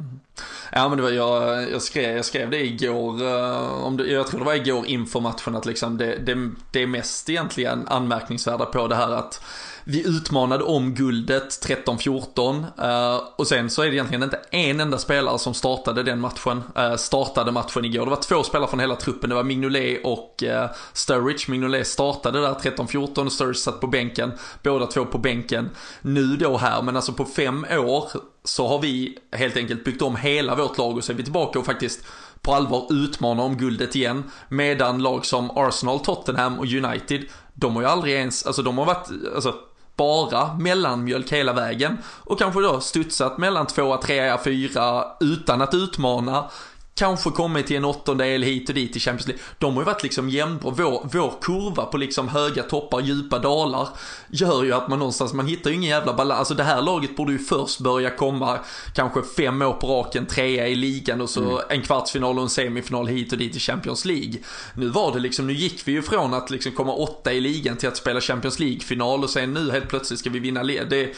[0.72, 4.28] Ja men det var, jag, jag, skrev, jag skrev det igår, eh, om det, jag
[4.28, 8.66] tror det var igår inför matchen att liksom det, det, det är mest egentligen anmärkningsvärda
[8.66, 9.42] på det här att
[9.84, 14.80] vi utmanade om guldet 13-14 uh, eh, och sen så är det egentligen inte en
[14.80, 18.06] enda spelare som startade den matchen, uh, startade matchen igår.
[18.06, 21.52] Det var två spelare från hela truppen, det var Mignolet och uh, Sturridge.
[21.52, 24.32] Mignolet startade där 13-14 och Sturridge satt på bänken,
[24.64, 25.70] båda två på bänken.
[26.02, 28.10] Nu då här, men alltså på fem år
[28.44, 31.60] så har vi helt enkelt byggt om hela vårt lag och så är vi tillbaka
[31.60, 32.06] och faktiskt
[32.42, 34.24] på allvar utmanar om guldet igen.
[34.50, 38.86] Medan lag som Arsenal, Tottenham och United, de har ju aldrig ens, alltså de har
[38.86, 39.56] varit, alltså
[39.96, 41.98] bara mellanmjölk hela vägen.
[42.06, 46.50] Och kanske då studsat mellan tvåa, trea, fyra utan att utmana
[46.96, 49.44] kanske kommit till en åttondel hit och dit i Champions League.
[49.58, 50.72] De har ju varit liksom jämnbra.
[50.72, 53.88] Vår, vår kurva på liksom höga toppar, djupa dalar
[54.30, 56.40] gör ju att man någonstans, man hittar ju ingen jävla balans.
[56.40, 58.60] Alltså det här laget borde ju först börja komma
[58.94, 61.64] kanske fem år på raken, trea i ligan och så mm.
[61.70, 64.34] en kvartsfinal och en semifinal hit och dit i Champions League.
[64.76, 67.78] Nu var det liksom, nu gick vi ju från att liksom komma åtta i ligan
[67.78, 71.16] till att spela Champions League-final och sen nu helt plötsligt ska vi vinna det,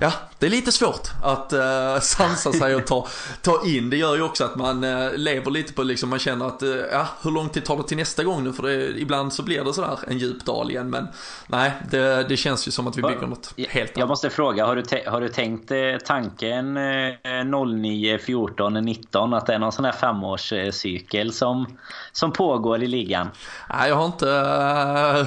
[0.00, 3.06] ja, det är lite svårt att uh, sansa sig och ta,
[3.42, 3.90] ta in.
[3.90, 6.76] Det gör ju också att man uh, lever lite på liksom, man känner att, uh,
[6.92, 8.52] ja, hur lång tid tar det till nästa gång nu?
[8.52, 10.90] För det, ibland så blir det sådär en djup dal igen.
[10.90, 11.08] Men
[11.46, 13.98] nej, det, det känns ju som att vi bygger något helt annat.
[13.98, 15.72] Jag måste fråga, har du, har du tänkt
[16.04, 21.78] tanken eh, 09, 14, 19 att det är någon sån här femårscykel som,
[22.12, 23.28] som pågår i ligan?
[23.70, 24.26] Nej, jag har inte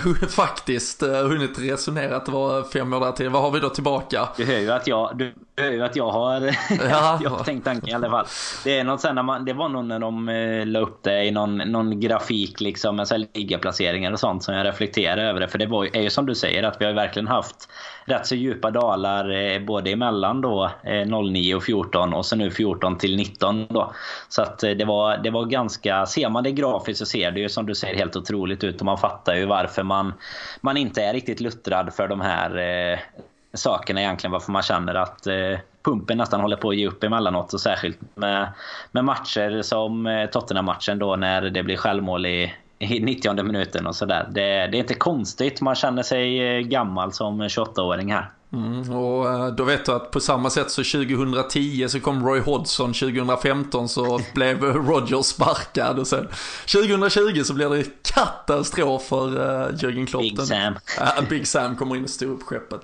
[0.09, 3.29] uh, faktiskt uh, hunnit resonera att det var fem år där till.
[3.29, 4.29] Vad har vi då tillbaka?
[4.37, 6.41] Du hör ju att jag du hör ju att jag har,
[6.89, 7.19] ja.
[7.23, 8.25] jag har tänkt tanken i alla fall.
[8.63, 11.23] Det, är något sen när man, det var nog när de eh, la upp det
[11.23, 15.47] i någon, någon grafik liksom, med ligaplaceringar och sånt som jag reflekterar över det.
[15.47, 17.69] För det var, är ju som du säger att vi har verkligen haft
[18.05, 22.51] rätt så djupa dalar eh, både emellan då eh, 09 och 14 och så nu
[22.51, 23.91] 14 till 19 då.
[24.29, 27.39] Så att eh, det var, det var ganska, ser man det grafiskt så ser det
[27.39, 30.13] ju som du säger helt otroligt ut och man fattar ju varför man,
[30.61, 32.99] man inte är riktigt luttrad för de här
[33.53, 37.53] sakerna egentligen varför man känner att eh, pumpen nästan håller på att ge upp emellanåt.
[37.53, 38.49] Och särskilt med,
[38.91, 43.95] med matcher som eh, Tottenham-matchen då när det blir självmål i, i 90 minuten och
[43.95, 44.27] sådär.
[44.31, 45.61] Det, det är inte konstigt.
[45.61, 48.29] Man känner sig eh, gammal som 28-åring här.
[48.53, 52.39] Mm, och eh, då vet du att på samma sätt så 2010 så kom Roy
[52.39, 56.27] Hodgson, 2015 så blev Roger sparkad och sen
[56.73, 60.21] 2020 så blir det katastrof för uh, Jürgen Klopp.
[60.21, 60.73] Big Sam.
[60.73, 62.81] Uh, Big Sam kommer in och styr upp skeppet.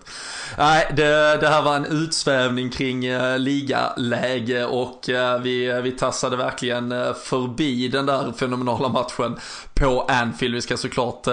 [0.57, 6.37] Nej, det, det, här var en utsvävning kring uh, ligaläge och uh, vi, vi tassade
[6.37, 6.89] verkligen
[7.23, 9.37] förbi den där fenomenala matchen
[9.73, 10.55] på Anfield.
[10.55, 11.27] Vi ska såklart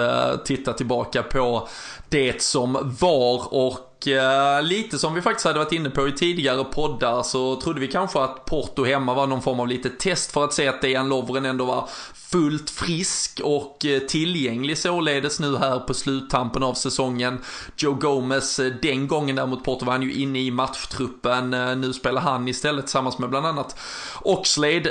[0.45, 1.67] titta tillbaka på
[2.09, 6.63] det som var och Eh, lite som vi faktiskt hade varit inne på i tidigare
[6.63, 10.43] poddar så trodde vi kanske att Porto hemma var någon form av lite test för
[10.43, 11.89] att se att Dejan Lovren ändå var
[12.35, 17.41] fullt frisk och eh, tillgänglig således nu här på sluttampen av säsongen.
[17.77, 21.53] Joe Gomez, eh, den gången däremot Porto var han ju inne i matchtruppen.
[21.53, 23.79] Eh, nu spelar han istället tillsammans med bland annat
[24.21, 24.89] Oxlade,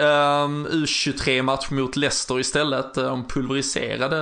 [0.70, 2.94] U23-match mot Leicester istället.
[2.94, 4.16] De pulveriserade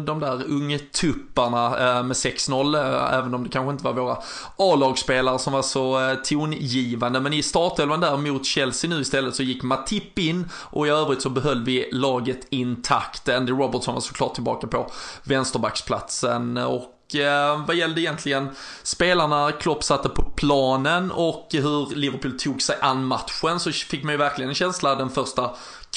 [0.00, 1.70] de där ungtupparna
[2.02, 2.76] med 6-0,
[3.12, 4.16] även om det kanske inte var våra
[4.56, 7.20] A-lagsspelare som var så tongivande.
[7.20, 11.22] Men i startelvan där mot Chelsea nu istället så gick Matip in och i övrigt
[11.22, 13.28] så behöll vi laget intakt.
[13.28, 14.90] Andy Robertson var såklart tillbaka på
[15.24, 18.48] vänsterbacksplatsen och eh, vad gällde egentligen
[18.82, 24.12] spelarna Klopp satte på planen och hur Liverpool tog sig an matchen så fick man
[24.12, 25.50] ju verkligen en känsla den första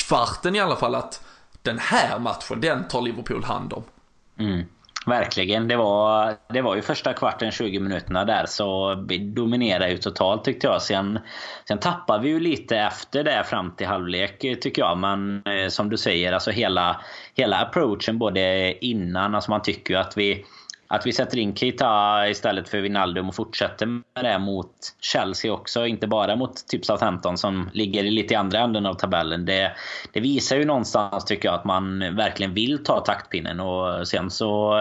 [0.08, 1.26] kvarten i alla fall att
[1.62, 3.84] den här matchen, den tar Liverpool hand om.
[4.40, 4.66] Mm.
[5.06, 5.68] Verkligen.
[5.68, 10.44] Det var, det var ju första kvarten, 20 minuterna där så vi dominerade ju totalt
[10.44, 10.82] tyckte jag.
[10.82, 11.20] Sen,
[11.68, 14.98] sen tappade vi ju lite efter det fram till halvlek tycker jag.
[14.98, 17.02] Men eh, som du säger, alltså hela,
[17.36, 20.46] hela approachen både innan, alltså man tycker ju att vi
[20.94, 25.86] att vi sätter in Keita istället för Wijnaldum och fortsätter med det mot Chelsea också.
[25.86, 29.46] Inte bara mot typ Southampton som ligger lite i andra änden av tabellen.
[29.46, 29.72] Det,
[30.12, 33.60] det visar ju någonstans tycker jag att man verkligen vill ta taktpinnen.
[33.60, 34.76] Och sen så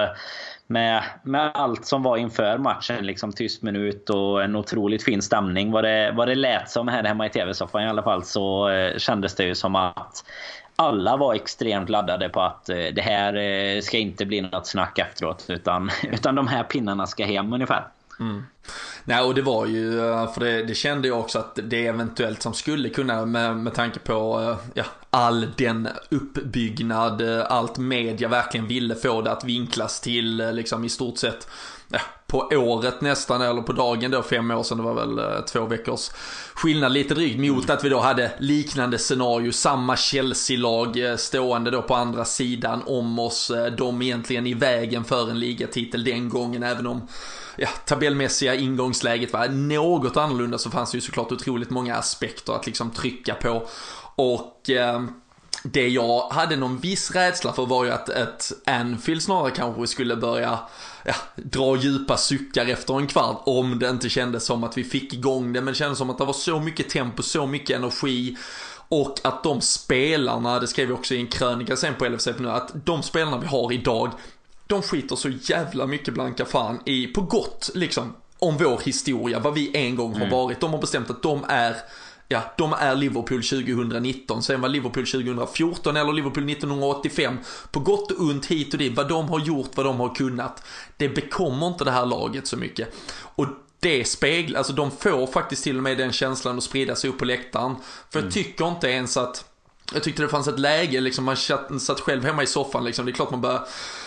[0.66, 3.06] med, med allt som var inför matchen.
[3.06, 5.70] Liksom tyst minut och en otroligt fin stämning.
[5.70, 8.98] Vad det, vad det lät som här hemma i tv-soffan i alla fall så eh,
[8.98, 10.24] kändes det ju som att
[10.82, 14.98] alla var extremt laddade på att eh, det här eh, ska inte bli något snack
[14.98, 15.44] efteråt.
[15.48, 17.86] Utan, utan de här pinnarna ska hem ungefär.
[18.20, 18.42] Mm.
[19.04, 22.42] Nej, och det var ju, eh, för det, det, kände jag också att det eventuellt
[22.42, 28.28] som skulle kunna med, med tanke på eh, ja, all den uppbyggnad, eh, allt media
[28.28, 31.48] verkligen ville få det att vinklas till liksom i stort sett
[31.92, 35.44] ja, på året nästan, eller på dagen då, fem år sedan, det var väl eh,
[35.44, 36.10] två veckors
[36.54, 36.92] skillnad.
[36.92, 41.94] Lite drygt mot att vi då hade liknande scenario, samma Chelsea-lag eh, stående då på
[41.94, 46.86] andra sidan om oss, eh, de egentligen i vägen för en ligatitel den gången, även
[46.86, 47.08] om
[47.56, 52.66] ja, tabellmässiga ingångsläget var något annorlunda så fanns det ju såklart otroligt många aspekter att
[52.66, 53.66] liksom trycka på.
[54.16, 55.02] Och eh,
[55.64, 60.16] det jag hade någon viss rädsla för var ju att ett Anfield snarare kanske skulle
[60.16, 60.58] börja
[61.04, 65.12] ja, dra djupa suckar efter en kvart om det inte kändes som att vi fick
[65.12, 65.60] igång det.
[65.60, 68.36] Men det kändes som att det var så mycket tempo, så mycket energi.
[68.88, 72.50] Och att de spelarna, det skrev vi också i en krönika sen på LFC nu,
[72.50, 74.10] att de spelarna vi har idag,
[74.66, 79.54] de skiter så jävla mycket blanka fan i, på gott liksom, om vår historia, vad
[79.54, 80.30] vi en gång har mm.
[80.30, 80.60] varit.
[80.60, 81.76] De har bestämt att de är
[82.28, 84.42] ja, de är Liverpool 2019.
[84.42, 87.38] Sen var Liverpool 2014 eller Liverpool 1985.
[87.70, 90.64] På gott och ont hit och dit, vad de har gjort, vad de har kunnat.
[90.96, 92.94] Det bekommer inte det här laget så mycket.
[93.34, 93.46] Och
[93.80, 97.18] det speglar, alltså de får faktiskt till och med den känslan att sprida sig upp
[97.18, 97.76] på läktaren.
[98.10, 98.26] För mm.
[98.26, 99.44] jag tycker inte ens att
[99.94, 101.36] jag tyckte det fanns ett läge, liksom, man
[101.80, 103.06] satt själv hemma i soffan, liksom.
[103.06, 103.66] det är klart man börjar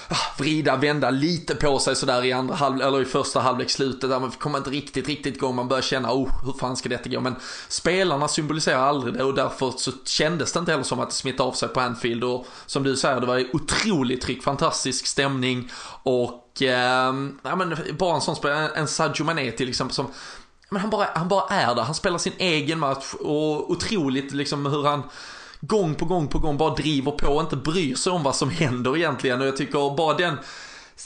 [0.10, 4.10] Ah, vrida, vända lite på sig sådär i andra halv, eller i första halvlek slutet
[4.10, 4.20] där.
[4.20, 7.22] Man kommer inte riktigt, riktigt igång, man börjar känna, oh, hur fan ska detta gå?
[7.22, 7.36] Men
[7.68, 11.50] spelarna symboliserar aldrig det och därför så kändes det inte heller som att det smittade
[11.50, 12.24] av sig på Anfield.
[12.24, 15.72] Och som du säger, det var otroligt tryck, fantastisk stämning
[16.04, 17.14] och, eh,
[17.44, 20.08] ja men bara en sån spelare, en Sadio Mané till exempel som
[20.70, 24.66] men han bara, han bara är där, han spelar sin egen match och otroligt liksom
[24.66, 25.04] hur han
[25.68, 28.50] gång på gång på gång bara driver på och inte bryr sig om vad som
[28.50, 29.42] händer egentligen.
[29.42, 30.38] Och jag tycker bara den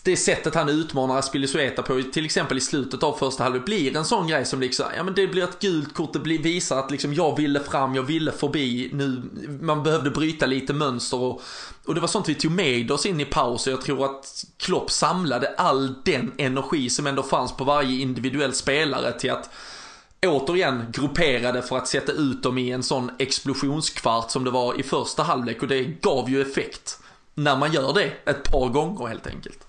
[0.04, 4.06] det sättet han utmanar Aspilicueta på, till exempel i slutet av första halvlek, blir en
[4.06, 6.92] sån grej som liksom, ja men det blir ett gult kort, det blir, visar att
[6.92, 9.22] liksom jag ville fram, jag ville förbi, nu,
[9.62, 11.42] man behövde bryta lite mönster och,
[11.86, 14.46] och det var sånt vi tog med oss in i paus och jag tror att
[14.58, 19.50] Klopp samlade all den energi som ändå fanns på varje individuell spelare till att
[20.28, 24.84] återigen grupperade för att sätta ut dem i en sån explosionskvart som det var i
[24.84, 27.00] första halvlek och det gav ju effekt
[27.36, 29.69] när man gör det ett par gånger helt enkelt.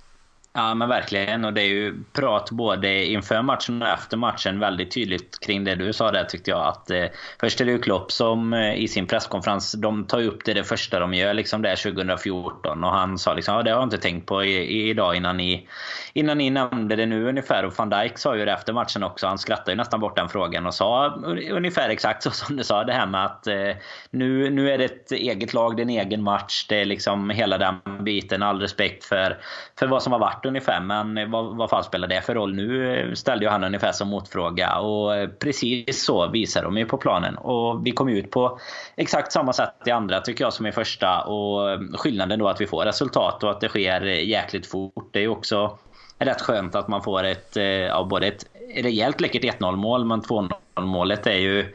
[0.60, 4.90] Ja men verkligen och det är ju prat både inför matchen och efter matchen väldigt
[4.90, 6.66] tydligt kring det du sa där tyckte jag.
[6.66, 7.04] Att, eh,
[7.40, 10.54] först är det ju Klopp som eh, i sin presskonferens, de tar ju upp det
[10.54, 13.86] det första de gör liksom där 2014 och han sa liksom ja, det har jag
[13.86, 15.68] inte tänkt på i, i, idag innan ni,
[16.12, 17.64] innan ni nämnde det nu ungefär.
[17.64, 20.28] Och van Dijk sa ju det efter matchen också, han skrattade ju nästan bort den
[20.28, 21.14] frågan och sa
[21.50, 22.84] ungefär exakt så som du sa.
[22.84, 23.76] Det här med att eh,
[24.10, 27.30] nu, nu är det ett eget lag, det är en egen match, det är liksom
[27.30, 28.42] hela den biten.
[28.42, 29.38] All respekt för,
[29.78, 30.80] för vad som har varit ungefär.
[30.80, 32.54] Men vad, vad fan spelar det för roll?
[32.54, 34.78] Nu eh, ställde ju han ungefär som motfråga.
[34.78, 37.36] Och eh, precis så visar de ju på planen.
[37.36, 38.58] Och vi kom ut på
[38.96, 41.22] exakt samma sätt i andra tycker jag som i första.
[41.22, 45.08] Och eh, skillnaden då att vi får resultat och att det sker jäkligt fort.
[45.12, 45.78] Det är ju också
[46.18, 47.56] rätt skönt att man får ett,
[47.88, 51.74] ja, både ett rejält läckert 1-0 mål men 2-0 målet är ju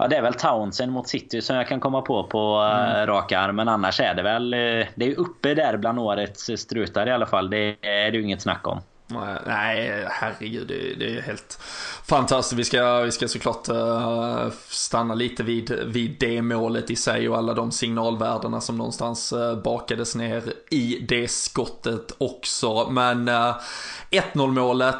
[0.00, 3.06] Ja, det är väl Townsend mot City som jag kan komma på på eh, mm.
[3.06, 3.56] rak arm.
[3.56, 4.54] Men annars är det väl...
[4.54, 7.50] Eh, det är uppe där bland årets strutar i alla fall.
[7.50, 8.80] Det är det ju inget snack om.
[9.46, 11.58] Nej, herregud, det, det är helt
[12.04, 12.58] fantastiskt.
[12.58, 17.38] Vi ska, vi ska såklart eh, stanna lite vid, vid det målet i sig och
[17.38, 22.90] alla de signalvärdena som någonstans eh, bakades ner i det skottet också.
[22.90, 23.54] Men eh,
[24.10, 24.96] 1-0 målet,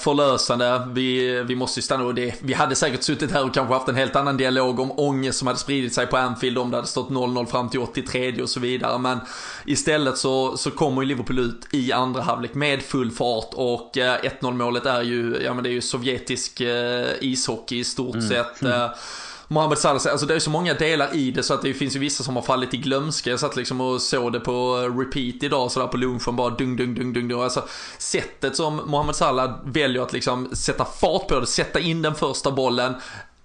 [0.00, 0.88] förlösande.
[0.92, 2.34] Vi, vi måste ju stanna och det.
[2.40, 5.46] Vi hade säkert suttit här och kanske haft en helt annan dialog om ångest som
[5.46, 8.60] hade spridit sig på Anfield om det hade stått 0-0 fram till 83 och så
[8.60, 8.98] vidare.
[8.98, 9.18] Men
[9.64, 14.30] istället så, så kommer ju Liverpool ut i andra halvlek med full fart och 1-0
[14.42, 18.28] eh, målet är ju, ja men det är ju sovjetisk eh, ishockey i stort mm.
[18.28, 18.62] sett.
[18.62, 18.90] Mm.
[19.50, 22.00] Mohamed Salah, alltså det är så många delar i det så att det finns ju
[22.00, 23.30] vissa som har fallit i glömska.
[23.30, 26.94] Jag satt liksom och såg det på repeat idag sådär på lunchen bara dung dung
[26.94, 27.42] dung dung dung.
[27.42, 27.64] Alltså
[27.98, 32.50] sättet som Mohamed Salah väljer att liksom sätta fart på det, sätta in den första
[32.50, 32.94] bollen,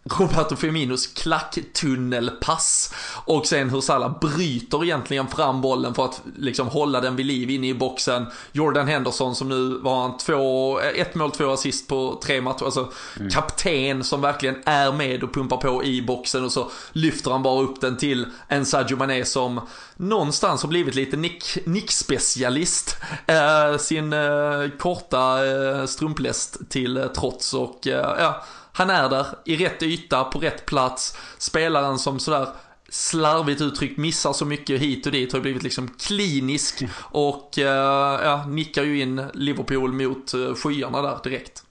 [0.05, 2.93] Roberto Firminos klacktunnelpass
[3.25, 7.49] och sen hur Salah bryter egentligen fram bollen för att liksom hålla den vid liv
[7.49, 8.25] inne i boxen.
[8.51, 12.65] Jordan Henderson som nu var han två, ett mål, två assist på tre matcher.
[12.65, 13.29] Alltså mm.
[13.29, 17.61] kapten som verkligen är med och pumpar på i boxen och så lyfter han bara
[17.61, 19.61] upp den till en Sadio Mané som
[19.95, 22.95] någonstans har blivit lite nick, nick-specialist.
[23.27, 29.25] Eh, sin eh, korta eh, strumpläst till eh, trots och eh, ja han är där
[29.45, 31.17] i rätt yta, på rätt plats.
[31.37, 32.47] Spelaren som sådär
[32.89, 38.45] slarvigt uttryckt missar så mycket hit och dit har blivit liksom klinisk och eh, ja,
[38.47, 41.62] nickar ju in Liverpool mot eh, skyarna där direkt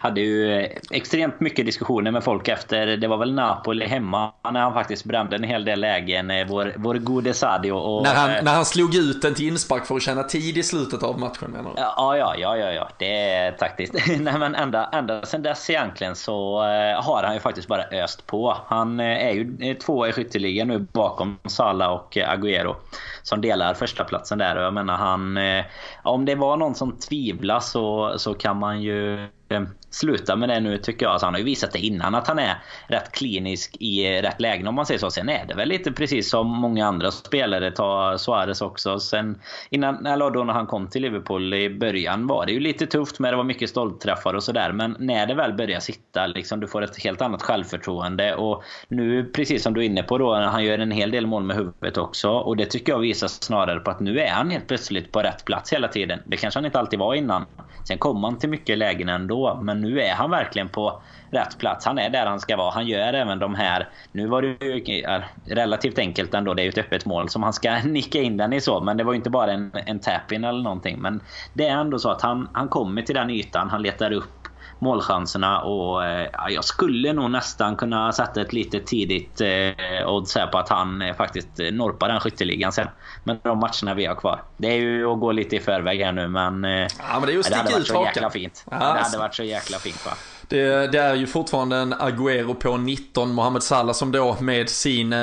[0.00, 4.60] hade ju eh, extremt mycket diskussioner med folk efter, det var väl Napoli hemma, när
[4.60, 7.72] han faktiskt brände en hel del lägen, eh, vår, vår gode Sadio.
[7.72, 10.62] Och, när, han, när han slog ut den till inspark för att tjäna tid i
[10.62, 11.80] slutet av matchen menar du?
[11.80, 12.88] Ja, ja, ja, ja, ja.
[12.98, 13.94] det är taktiskt.
[14.20, 16.60] Nej men ända, ända sen dess egentligen så
[16.96, 18.56] har han ju faktiskt bara öst på.
[18.66, 22.74] Han är ju tvåa i skytteligan nu bakom Salah och Agüero
[23.22, 24.56] som delar första platsen där.
[24.56, 25.36] Och jag menar han...
[25.36, 25.64] Eh,
[26.02, 30.60] om det var någon som tvivlar så, så kan man ju eh, sluta med det
[30.60, 31.12] nu tycker jag.
[31.12, 34.66] Alltså, han har ju visat det innan att han är rätt klinisk i rätt lägen
[34.66, 35.10] om man säger så.
[35.10, 37.70] Sen är det väl lite precis som många andra spelare.
[37.70, 39.00] Ta Suarez också.
[39.00, 42.86] Sen innan, eller då när han kom till Liverpool i början var det ju lite
[42.86, 44.72] tufft med det var mycket stolpträffar och sådär.
[44.72, 48.34] Men när det väl börjar sitta liksom, du får ett helt annat självförtroende.
[48.34, 51.42] Och nu precis som du är inne på då, han gör en hel del mål
[51.42, 52.30] med huvudet också.
[52.30, 55.44] Och det tycker jag visar snarare på att nu är han helt plötsligt på rätt
[55.44, 56.22] plats hela tiden.
[56.26, 57.46] Det kanske han inte alltid var innan.
[57.88, 59.60] Sen kom han till mycket lägen ändå.
[59.62, 61.86] Men nu är han verkligen på rätt plats.
[61.86, 62.70] Han är där han ska vara.
[62.70, 63.88] Han gör även de här...
[64.12, 66.54] Nu var det ju eh, relativt enkelt ändå.
[66.54, 68.80] Det är ju ett öppet mål som han ska nicka in den i så.
[68.80, 71.00] Men det var ju inte bara en, en tap-in eller någonting.
[71.00, 71.20] Men
[71.52, 73.70] det är ändå så att han, han kommer till den ytan.
[73.70, 74.39] Han letar upp
[74.80, 80.46] målchanserna och eh, jag skulle nog nästan kunna sätta ett lite tidigt eh, odds här
[80.46, 82.88] på att han eh, faktiskt norpar den skytteligan sen.
[83.24, 84.42] Men de matcherna vi har kvar.
[84.56, 86.64] Det är ju att gå lite i förväg här nu men...
[86.64, 88.64] Eh, ja men det är ju att sticka ut så jäkla fint.
[88.70, 90.12] Ja, det hade varit så jäkla fint va.
[90.50, 95.12] Det, det, är ju fortfarande en Agüero på 19, Mohamed Salah som då med sin
[95.12, 95.18] eh,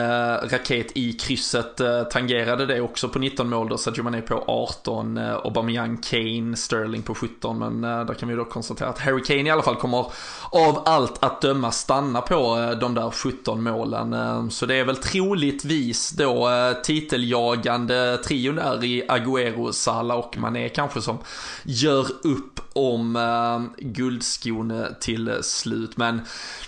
[0.51, 5.17] raket i krysset eh, tangerade det också på 19 mål då, Sadio Mané på 18,
[5.17, 9.23] eh, Aubameyang, Kane, Sterling på 17, men eh, där kan vi då konstatera att Harry
[9.23, 10.05] Kane i alla fall kommer
[10.51, 14.51] av allt att döma stanna på de där 17 målen.
[14.51, 16.49] Så det är väl troligtvis då
[16.83, 21.17] titeljagande trion där i Agüero, Salah och Mané kanske som
[21.63, 25.97] gör upp om eh, guldskon till slut.
[25.97, 26.15] Men,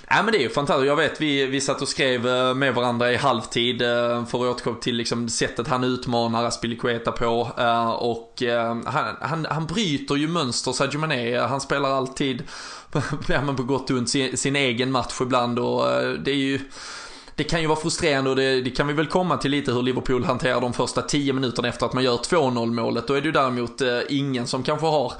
[0.08, 0.88] äh, men det är ju fantastiskt.
[0.88, 4.56] Jag vet, vi, vi satt och skrev eh, med varandra i halvtid eh, för att
[4.56, 7.52] återkomma till liksom, sättet han utmanar Aspilicueta på.
[7.58, 11.40] Eh, och eh, han, han, han bryter ju mönster, Sadio Mané.
[11.40, 12.44] Han spelar alltid,
[13.28, 16.36] ja, men på gott och ont, sin, sin egen match ibland och eh, det är
[16.36, 16.60] ju
[17.40, 19.82] det kan ju vara frustrerande och det, det, kan vi väl komma till lite hur
[19.82, 23.08] Liverpool hanterar de första 10 minuterna efter att man gör 2-0 målet.
[23.08, 25.14] Då är det ju däremot eh, ingen som kanske har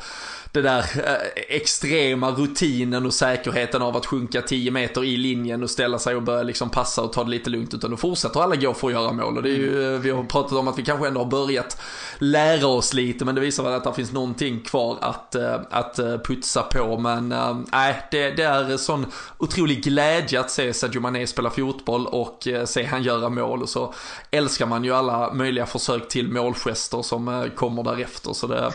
[0.52, 5.70] det där eh, extrema rutinen och säkerheten av att sjunka 10 meter i linjen och
[5.70, 8.56] ställa sig och börja liksom passa och ta det lite lugnt utan då fortsätter alla
[8.56, 9.38] gå för att göra mål.
[9.38, 11.82] Och det är ju, eh, vi har pratat om att vi kanske ändå har börjat
[12.18, 15.96] lära oss lite men det visar väl att det finns någonting kvar att, eh, att
[16.28, 16.98] putsa på.
[16.98, 17.30] Men
[17.72, 19.06] nej äh, det, det är sån
[19.38, 23.62] otrolig glädje att se Sadio Mané spela fotboll och se han göra mål.
[23.62, 23.94] Och så
[24.32, 28.34] älskar man ju alla möjliga försök till målgester som kommer därefter.
[28.34, 28.72] Så det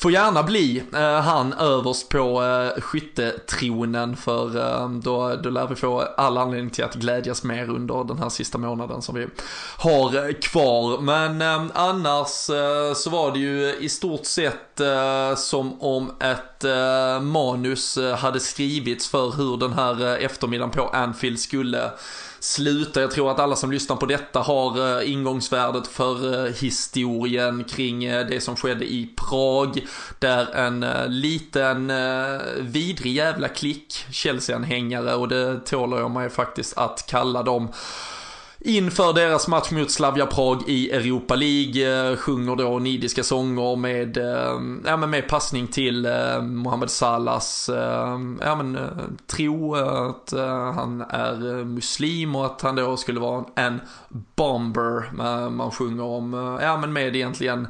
[0.00, 5.74] Får gärna bli eh, han överst på eh, skyttetronen för eh, då, då lär vi
[5.74, 9.26] få all anledning till att glädjas mer under den här sista månaden som vi
[9.76, 11.00] har eh, kvar.
[11.00, 16.64] Men eh, annars eh, så var det ju i stort sett eh, som om ett
[16.64, 21.90] eh, manus eh, hade skrivits för hur den här eftermiddagen på Anfield skulle
[22.40, 23.00] sluta.
[23.00, 28.04] Jag tror att alla som lyssnar på detta har eh, ingångsvärdet för eh, historien kring
[28.04, 29.86] eh, det som skedde i Prag.
[30.18, 30.86] Där en
[31.20, 31.92] liten
[32.60, 37.68] vidrig jävla klick Chelsea-anhängare och det tålar jag mig faktiskt att kalla dem
[38.60, 42.10] inför deras match mot Slavia Prag i Europa League.
[42.10, 47.70] Eh, sjunger då nidiska sånger med, eh, ja, men med passning till eh, Mohamed Salahs
[48.40, 48.78] ja, men,
[49.26, 50.32] tro att
[50.74, 53.80] han är muslim och att han då skulle vara en
[54.34, 55.10] bomber.
[55.50, 57.68] Man sjunger om, ja men med egentligen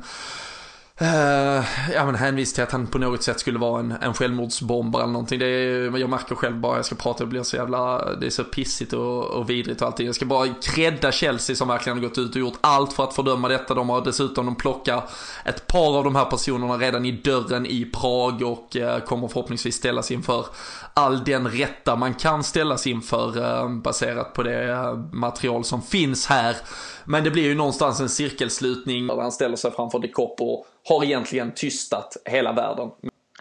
[1.03, 5.03] Uh, ja men hänvis till att han på något sätt skulle vara en, en självmordsbombare
[5.03, 5.39] eller någonting.
[5.39, 8.31] Det är, jag märker själv bara, jag ska prata, det blir så jävla, det är
[8.31, 10.07] så pissigt och, och vidrigt och allting.
[10.07, 13.15] Jag ska bara credda Chelsea som verkligen har gått ut och gjort allt för att
[13.15, 13.75] fördöma detta.
[13.75, 15.03] De har dessutom, de plockar
[15.45, 19.77] ett par av de här personerna redan i dörren i Prag och uh, kommer förhoppningsvis
[19.77, 20.47] ställas inför
[20.95, 24.77] all den rätta man kan ställas inför uh, baserat på det
[25.13, 26.57] material som finns här.
[27.05, 31.05] Men det blir ju någonstans en cirkelslutning där han ställer sig framför de och har
[31.05, 32.91] egentligen tystat hela världen.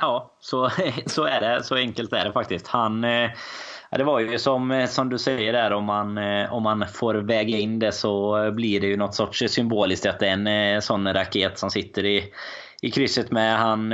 [0.02, 0.70] Ja, så,
[1.06, 1.64] så är det.
[1.64, 2.68] Så enkelt är det faktiskt.
[2.68, 3.04] Han...
[3.04, 3.30] Eh,
[3.89, 6.86] ja, det var ju som, eh, som du säger där, om man, eh, om man
[6.93, 10.82] får väga in det så blir det ju något sorts symboliskt att det är en
[10.82, 12.34] sån raket som sitter i,
[12.82, 13.58] i krysset med.
[13.58, 13.93] Han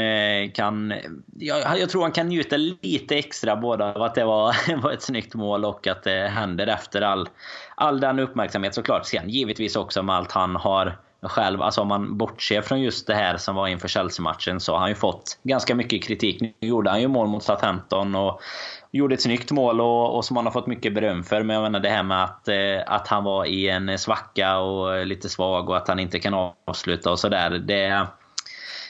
[0.53, 0.93] kan...
[1.39, 5.01] Jag, jag tror han kan njuta lite extra både av att det var, var ett
[5.01, 7.29] snyggt mål och att det händer efter all,
[7.75, 9.05] all den uppmärksamhet såklart.
[9.05, 10.97] Sen givetvis också med allt han har
[11.29, 11.61] själv.
[11.61, 14.89] Alltså om man bortser från just det här som var inför Chelsea-matchen så har han
[14.89, 16.41] ju fått ganska mycket kritik.
[16.41, 18.41] Nu gjorde han ju mål mot Southampton och
[18.91, 21.43] gjorde ett snyggt mål och, och som han har fått mycket beröm för.
[21.43, 22.55] Men jag menar det här med att, eh,
[22.87, 27.11] att han var i en svacka och lite svag och att han inte kan avsluta
[27.11, 27.49] och sådär.
[27.49, 28.07] Det,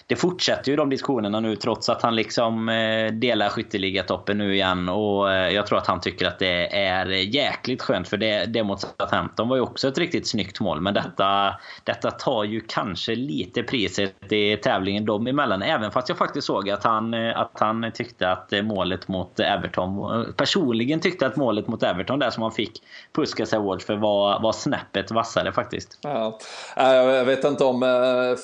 [0.07, 4.89] det fortsätter ju de diskussionerna nu trots att han liksom eh, delar skytteligatoppen nu igen.
[4.89, 8.63] Och eh, jag tror att han tycker att det är jäkligt skönt för det, det
[8.63, 10.81] mot Southampton var ju också ett riktigt snyggt mål.
[10.81, 15.61] Men detta, detta tar ju kanske lite priset i tävlingen dem emellan.
[15.61, 20.25] Även fast jag faktiskt såg att han, eh, att han tyckte att målet mot Everton,
[20.37, 22.81] personligen tyckte att målet mot Everton där som han fick
[23.15, 25.99] Puskas Award för var, var snäppet vassare faktiskt.
[26.01, 26.39] Ja.
[26.77, 27.85] Äh, jag vet inte om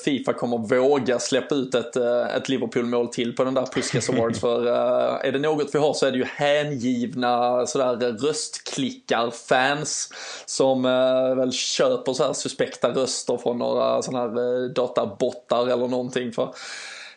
[0.04, 4.40] Fifa kommer våga släppa ut ett, eh, ett Liverpool-mål till på den där Puskas Awards.
[4.40, 10.08] för uh, är det något vi har så är det ju hängivna sådär röstklickar-fans
[10.46, 15.88] som uh, väl köper så här suspekta röster från några sådana här uh, databottar eller
[15.88, 16.32] någonting.
[16.32, 16.54] För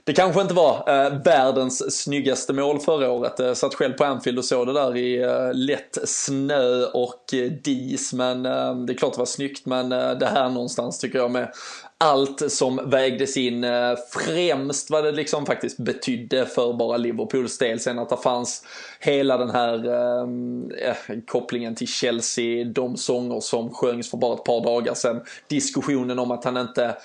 [0.06, 3.34] det kanske inte var eh, världens snyggaste mål förra året.
[3.38, 7.52] Jag satt själv på Anfield och såg det där i eh, lätt snö och eh,
[7.52, 8.14] dis.
[8.14, 9.66] Men eh, det är klart det var snyggt.
[9.66, 11.52] Men det här någonstans tycker jag med
[11.98, 17.80] allt som vägdes in, eh, främst vad det liksom faktiskt betydde för bara Liverpools del.
[17.80, 18.64] Sen att det fanns
[19.00, 20.28] hela den här eh,
[20.90, 25.22] eh, kopplingen till Chelsea, de sånger som sjöngs för bara ett par dagar sedan.
[25.48, 26.96] Diskussionen om att han inte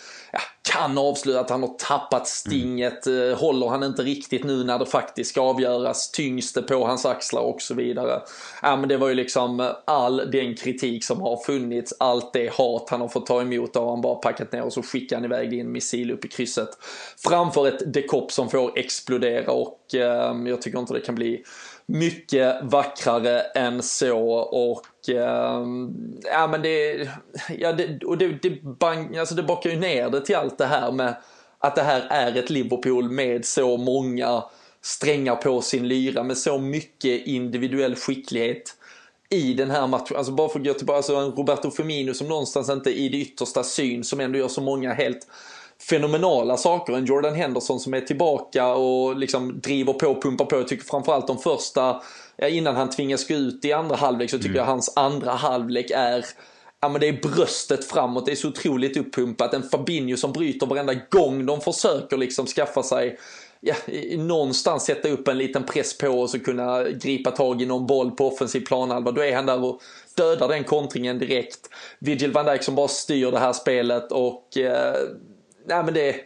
[0.63, 3.07] kan avslöja att han har tappat stinget.
[3.07, 3.39] Mm.
[3.39, 6.11] Håller han inte riktigt nu när det faktiskt ska avgöras?
[6.11, 8.23] Tyngs det på hans axlar och så vidare.
[8.63, 12.91] Ja, men det var ju liksom all den kritik som har funnits, allt det hat
[12.91, 15.51] han har fått ta emot har han bara packat ner och så skickar han iväg
[15.51, 16.69] det en missil upp i krysset.
[17.29, 21.45] Framför ett dekopp som får explodera och eh, jag tycker inte det kan bli
[21.91, 25.65] mycket vackrare än så och eh,
[26.33, 27.09] ja men det,
[27.59, 30.67] ja det, och det, det, bang, alltså det bakar ju ner det till allt det
[30.67, 31.15] här med
[31.59, 34.45] att det här är ett Liverpool med så många
[34.83, 38.77] strängar på sin lyra med så mycket individuell skicklighet
[39.29, 40.17] i den här matchen.
[40.17, 43.17] Alltså bara för att gå tillbaka, alltså en Roberto Firmino som någonstans inte i det
[43.17, 45.27] yttersta syn som ändå gör så många helt
[45.81, 46.93] fenomenala saker.
[46.93, 50.57] En Jordan Henderson som är tillbaka och liksom driver på och pumpar på.
[50.57, 52.03] Jag tycker framförallt de första
[52.49, 54.59] innan han tvingas gå ut i andra halvlek så tycker mm.
[54.59, 56.25] jag hans andra halvlek är
[56.83, 59.55] Ja men det är bröstet framåt, det är så otroligt uppumpat.
[59.55, 63.19] En Fabinho som bryter varenda gång de försöker liksom skaffa sig
[63.61, 63.75] ja,
[64.17, 68.11] någonstans sätta upp en liten press på och så kunna gripa tag i någon boll
[68.11, 69.13] på offensiv planhalva.
[69.13, 69.81] Då är han där och
[70.15, 71.71] dödar den kontringen direkt.
[71.99, 74.95] Vigil van Dijk som bara styr det här spelet och eh,
[75.65, 76.21] nej men det,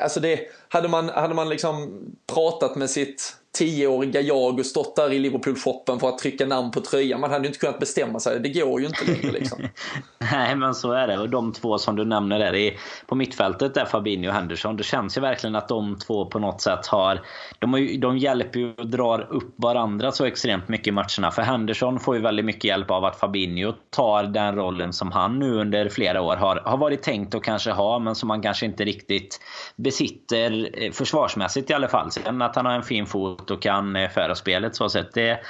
[0.00, 5.12] alltså det, hade man, hade man liksom pratat med sitt tioåriga jag och stått där
[5.12, 7.20] i Liverpool-shoppen för att trycka namn på tröjan.
[7.20, 8.40] Man hade ju inte kunnat bestämma sig.
[8.40, 9.58] Det går ju inte längre liksom.
[10.32, 11.18] Nej, men så är det.
[11.18, 12.76] Och de två som du nämner där i,
[13.06, 14.76] på mittfältet, där Fabinho och Henderson.
[14.76, 17.20] Det känns ju verkligen att de två på något sätt har...
[17.58, 21.30] De, har ju, de hjälper ju och drar upp varandra så extremt mycket i matcherna.
[21.30, 25.38] För Henderson får ju väldigt mycket hjälp av att Fabinho tar den rollen som han
[25.38, 28.66] nu under flera år har, har varit tänkt att kanske ha, men som han kanske
[28.66, 29.40] inte riktigt
[29.76, 32.10] besitter eh, försvarsmässigt i alla fall.
[32.10, 35.14] Sen att han har en fin fot emot och kan eh, föra spelet så sett.
[35.14, 35.40] Det,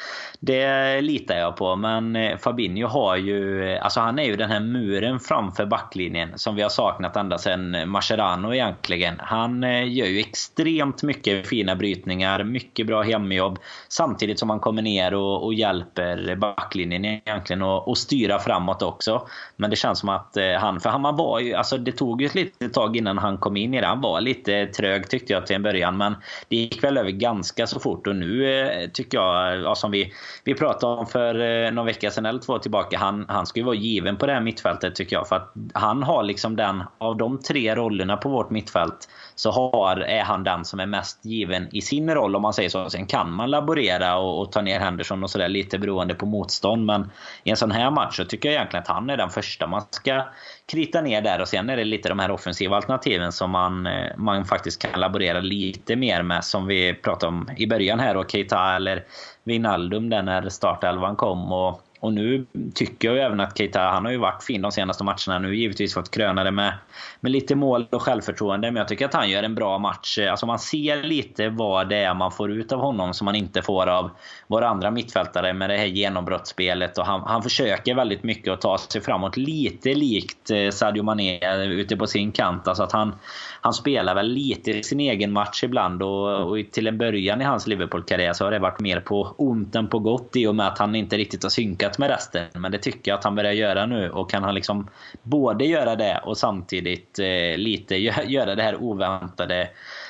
[0.41, 1.77] det litar jag på.
[1.77, 3.71] Men eh, Fabinho har ju...
[3.71, 7.39] Eh, alltså han är ju den här muren framför backlinjen som vi har saknat ända
[7.39, 9.15] sedan Mascherano egentligen.
[9.19, 13.59] Han gör ju extremt mycket fina brytningar, mycket bra hemjobb.
[13.89, 19.27] Samtidigt som han kommer ner och, och hjälper backlinjen egentligen och, och styra framåt också.
[19.57, 20.81] Men det känns som att han...
[20.81, 21.55] För han var ju...
[21.55, 23.87] Alltså det tog ju ett litet tag innan han kom in i det.
[23.87, 25.97] Han var lite trög tyckte jag till en början.
[25.97, 26.15] Men
[26.49, 28.07] det gick väl över ganska så fort.
[28.07, 30.13] Och nu eh, tycker jag, ja, som vi,
[30.45, 32.99] vi pratade om för eh, någon vecka sedan eller två tillbaka.
[32.99, 35.29] Han, han ska ju vara given på det här mittfältet tycker jag.
[35.29, 39.09] För att han har liksom den, av de tre rollerna på vårt mittfält
[39.41, 42.69] så har, är han den som är mest given i sin roll om man säger
[42.69, 42.91] så.
[42.91, 46.87] Sen kan man laborera och, och ta ner Henderson och sådär lite beroende på motstånd.
[46.87, 47.11] Men
[47.45, 49.83] i en sån här match så tycker jag egentligen att han är den första man
[49.91, 50.27] ska
[50.67, 51.41] krita ner där.
[51.41, 55.01] Och sen är det lite de här offensiva alternativen som man, eh, man faktiskt kan
[55.01, 56.45] laborera lite mer med.
[56.45, 58.17] Som vi pratade om i början här.
[58.17, 59.05] Och Keita eller
[59.45, 61.53] Wijnaldum där när startelvan kom.
[61.53, 64.73] Och och nu tycker jag ju även att Keita, han har ju varit fin de
[64.73, 65.39] senaste matcherna.
[65.39, 66.73] Nu givetvis fått kröna det med,
[67.21, 68.71] med lite mål och självförtroende.
[68.71, 70.19] Men jag tycker att han gör en bra match.
[70.19, 73.63] Alltså man ser lite vad det är man får ut av honom som man inte
[73.63, 74.11] får av
[74.47, 76.99] våra andra mittfältare med det här genombrottsspelet.
[76.99, 79.37] Och han, han försöker väldigt mycket att ta sig framåt.
[79.37, 82.69] Lite likt eh, Sadio Mané ute på sin kant.
[82.69, 83.15] Alltså att han,
[83.61, 86.03] han spelar väl lite i sin egen match ibland.
[86.03, 89.75] Och, och till en början i hans Liverpool-karriär så har det varit mer på ont
[89.75, 92.47] än på gott i och med att han inte riktigt har synkat med resten.
[92.55, 94.11] Men det tycker jag att han börjar göra nu.
[94.11, 94.89] Och kan han liksom
[95.23, 99.69] både göra det och samtidigt eh, lite göra det här oväntade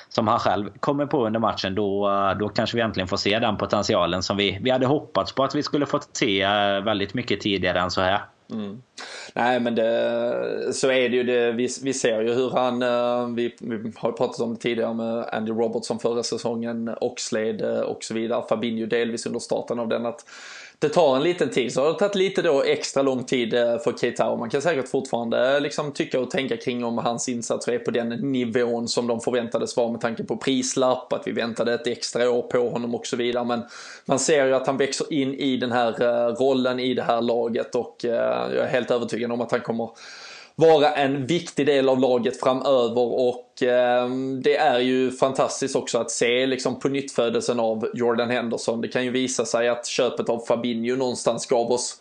[0.09, 2.11] som han själv kommer på under matchen, då,
[2.41, 5.55] då kanske vi äntligen får se den potentialen som vi, vi hade hoppats på att
[5.55, 8.21] vi skulle fått se eh, väldigt mycket tidigare än så här.
[8.53, 8.83] Mm.
[9.35, 11.23] Nej men det, så är det ju.
[11.23, 14.95] Det, vi, vi ser ju hur han, eh, vi, vi har pratat om det tidigare
[14.95, 18.45] med Andy Robertson förra säsongen, Oxlade eh, och så vidare.
[18.49, 20.07] Fabinho delvis under starten av den.
[20.07, 20.25] att
[20.81, 21.73] det tar en liten tid.
[21.73, 24.63] Så har det tagit lite då extra lång tid eh, för Keita och man kan
[24.63, 28.89] säkert fortfarande eh, liksom tycka och tänka kring om hans insatser är på den nivån
[28.89, 32.71] som de förväntades vara med tanke på prislapp, att vi väntade ett extra år på
[32.71, 33.45] honom och så vidare.
[33.45, 33.63] Men
[34.05, 37.21] man ser ju att han växer in i den här eh, rollen i det här
[37.21, 39.91] laget och jag är helt övertygad om att han kommer
[40.57, 44.09] vara en viktig del av laget framöver och eh,
[44.43, 48.81] det är ju fantastiskt också att se liksom på nyttfödelsen av Jordan Henderson.
[48.81, 51.97] Det kan ju visa sig att köpet av Fabinho någonstans gav oss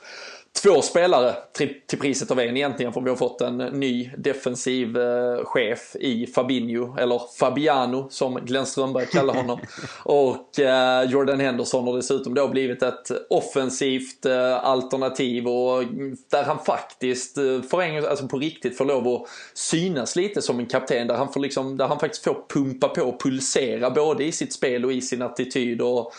[0.53, 4.97] två spelare till, till priset av en egentligen för vi har fått en ny defensiv
[4.97, 9.59] eh, chef i Fabinho, eller Fabiano som Glenn Strömberg kallar honom.
[10.03, 15.83] och eh, Jordan Henderson har dessutom då blivit ett offensivt eh, alternativ och
[16.31, 17.35] där han faktiskt
[17.69, 21.33] för en, alltså på riktigt får lov att synas lite som en kapten där han,
[21.33, 24.93] får liksom, där han faktiskt får pumpa på och pulsera både i sitt spel och
[24.93, 25.81] i sin attityd.
[25.81, 26.13] Och,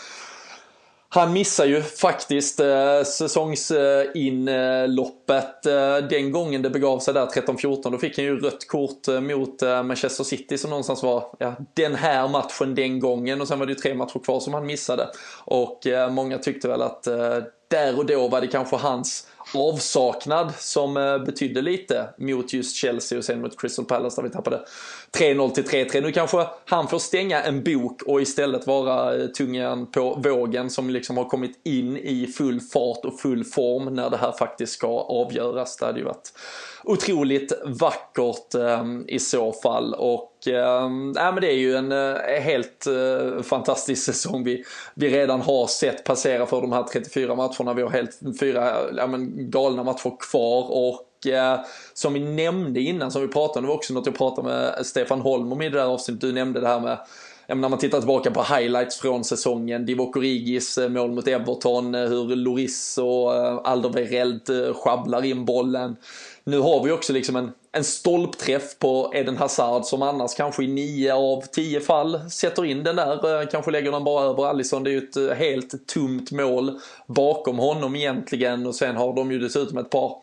[1.13, 7.91] han missar ju faktiskt eh, säsongsinloppet eh, den gången det begav sig där 13-14.
[7.91, 11.55] Då fick han ju rött kort eh, mot eh, Manchester City som någonstans var ja,
[11.73, 14.65] den här matchen den gången och sen var det ju tre matcher kvar som han
[14.65, 15.07] missade.
[15.45, 17.37] Och eh, många tyckte väl att eh,
[17.67, 23.17] där och då var det kanske hans avsaknad som eh, betydde lite mot just Chelsea
[23.17, 24.59] och sen mot Crystal Palace där vi tappade
[25.17, 26.01] 3-0 till 3-3.
[26.01, 30.89] Nu kanske han får stänga en bok och istället vara eh, tungan på vågen som
[30.89, 34.87] liksom har kommit in i full fart och full form när det här faktiskt ska
[34.87, 35.77] avgöras.
[35.77, 36.33] Det hade ju varit
[36.83, 39.93] otroligt vackert eh, i så fall.
[39.93, 44.63] Och eh, men det är ju en eh, helt eh, fantastisk säsong vi,
[44.93, 47.73] vi redan har sett passera för de här 34 matcherna.
[47.73, 50.71] Vi har helt fyra ja, men, galna matcher kvar.
[50.71, 51.59] och eh,
[51.93, 54.85] som vi nämnde innan, som vi pratade om, det var också något jag pratade med
[54.85, 56.21] Stefan Holm om i det där avsnittet.
[56.21, 56.97] Du nämnde det här med
[57.47, 62.01] när man tittar tillbaka på highlights från säsongen, Divock Origis eh, mål mot Everton, eh,
[62.01, 65.95] hur Loris och eh, Alderweireld sjabblar in bollen.
[66.43, 70.67] Nu har vi också liksom en, en stolpträff på Eden Hazard som annars kanske i
[70.67, 73.41] nio av tio fall sätter in den där.
[73.41, 74.83] Eh, kanske lägger den bara över Allison.
[74.83, 79.31] Det är ju ett eh, helt tomt mål bakom honom egentligen och sen har de
[79.31, 80.15] ju dessutom ett par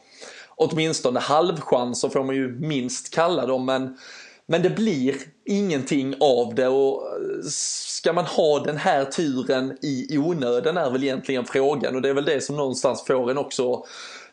[0.56, 3.98] åtminstone halvchanser får man ju minst kalla dem men
[4.46, 10.18] men det blir ingenting av det och eh, ska man ha den här turen i
[10.18, 13.84] onödan är väl egentligen frågan och det är väl det som någonstans får en också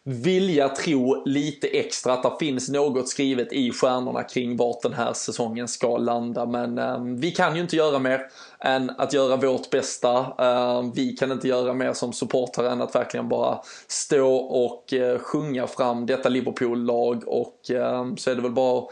[0.07, 5.13] vilja tro lite extra att det finns något skrivet i stjärnorna kring vart den här
[5.13, 6.45] säsongen ska landa.
[6.45, 8.21] Men eh, vi kan ju inte göra mer
[8.59, 10.17] än att göra vårt bästa.
[10.17, 15.19] Eh, vi kan inte göra mer som supportrar än att verkligen bara stå och eh,
[15.19, 18.83] sjunga fram detta Liverpool-lag och eh, så är det väl bara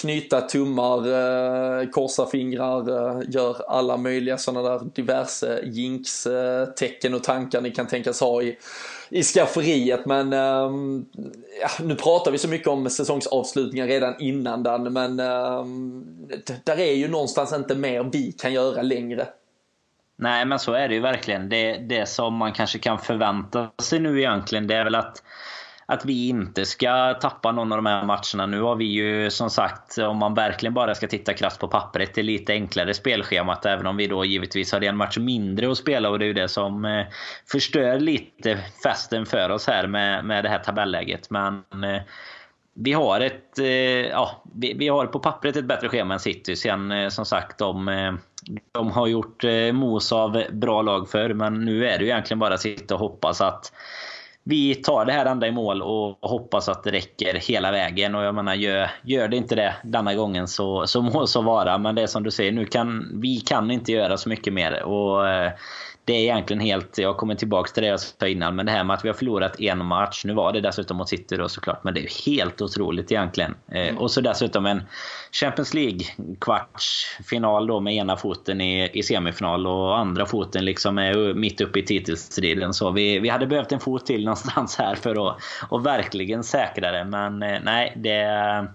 [0.00, 7.24] knyta tummar, eh, korsa fingrar, eh, gör alla möjliga sådana där diverse jinx-tecken eh, och
[7.24, 8.58] tankar ni kan tänkas ha i,
[9.08, 10.06] i skafferiet.
[10.06, 11.06] Men ehm,
[11.60, 16.04] ja, nu pratar vi så mycket om säsongsavslutningar redan innan den, men ehm,
[16.64, 19.26] där är ju någonstans inte mer vi kan göra längre.
[20.16, 21.48] Nej, men så är det ju verkligen.
[21.48, 25.22] Det, det som man kanske kan förvänta sig nu egentligen, det är väl att
[25.86, 28.46] att vi inte ska tappa någon av de här matcherna.
[28.46, 32.14] Nu har vi ju som sagt, om man verkligen bara ska titta krasst på pappret,
[32.14, 33.66] det lite enklare spelschemat.
[33.66, 36.32] Även om vi då givetvis har en match mindre att spela och det är ju
[36.32, 37.06] det som eh,
[37.50, 41.30] förstör lite festen för oss här med, med det här tabelläget.
[41.30, 42.02] Men eh,
[42.74, 46.56] vi har ett, eh, ja, vi, vi, har på pappret ett bättre schema än City.
[46.56, 48.18] Sen som sagt, de,
[48.72, 52.54] de har gjort mos av bra lag för men nu är det ju egentligen bara
[52.54, 53.72] att sitta och hoppas att
[54.44, 58.14] vi tar det här ända i mål och hoppas att det räcker hela vägen.
[58.14, 61.78] Och jag menar, gör, gör det inte det denna gången så, så må så vara.
[61.78, 64.82] Men det är som du säger, nu kan, vi kan inte göra så mycket mer.
[64.82, 65.52] Och eh,
[66.04, 68.84] det är egentligen helt, jag kommer tillbaka till det jag sa innan, men det här
[68.84, 70.24] med att vi har förlorat en match.
[70.24, 73.54] Nu var det dessutom mot City då såklart, men det är helt otroligt egentligen.
[73.72, 73.98] Eh, mm.
[73.98, 74.82] Och så dessutom en
[75.32, 76.00] Champions League
[76.40, 81.78] kvartsfinal då med ena foten i, i semifinal och andra foten liksom är mitt uppe
[81.78, 82.74] i titelstriden.
[82.74, 85.36] Så vi, vi hade behövt en fot till någonstans här för att
[85.68, 87.04] och verkligen säkra det.
[87.04, 88.66] Men eh, nej, det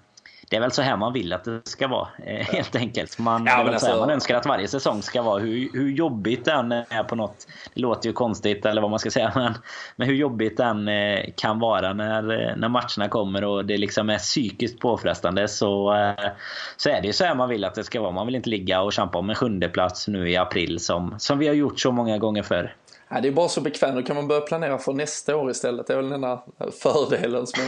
[0.50, 3.20] det är väl så här man vill att det ska vara eh, helt enkelt.
[3.20, 4.00] Man, ja, det är väl alltså...
[4.00, 5.40] man önskar att varje säsong ska vara.
[5.40, 7.48] Hur, hur jobbigt den är på något...
[7.74, 9.32] Det låter ju konstigt eller vad man ska säga.
[9.40, 9.54] Men,
[9.96, 14.18] men hur jobbigt den eh, kan vara när, när matcherna kommer och det liksom är
[14.18, 16.30] psykiskt påfrestande så, eh,
[16.78, 18.12] så är det ju så här man vill att det ska vara.
[18.12, 21.40] Man vill inte ligga och kämpa om en sjunde plats nu i april som, som
[21.40, 22.76] vi har gjort så många gånger förr.
[23.12, 25.88] Ja, det är bara så bekvämt, då kan man börja planera för nästa år istället.
[25.88, 26.44] Det är väl den enda
[26.82, 27.48] fördelen.
[27.48, 27.64] Som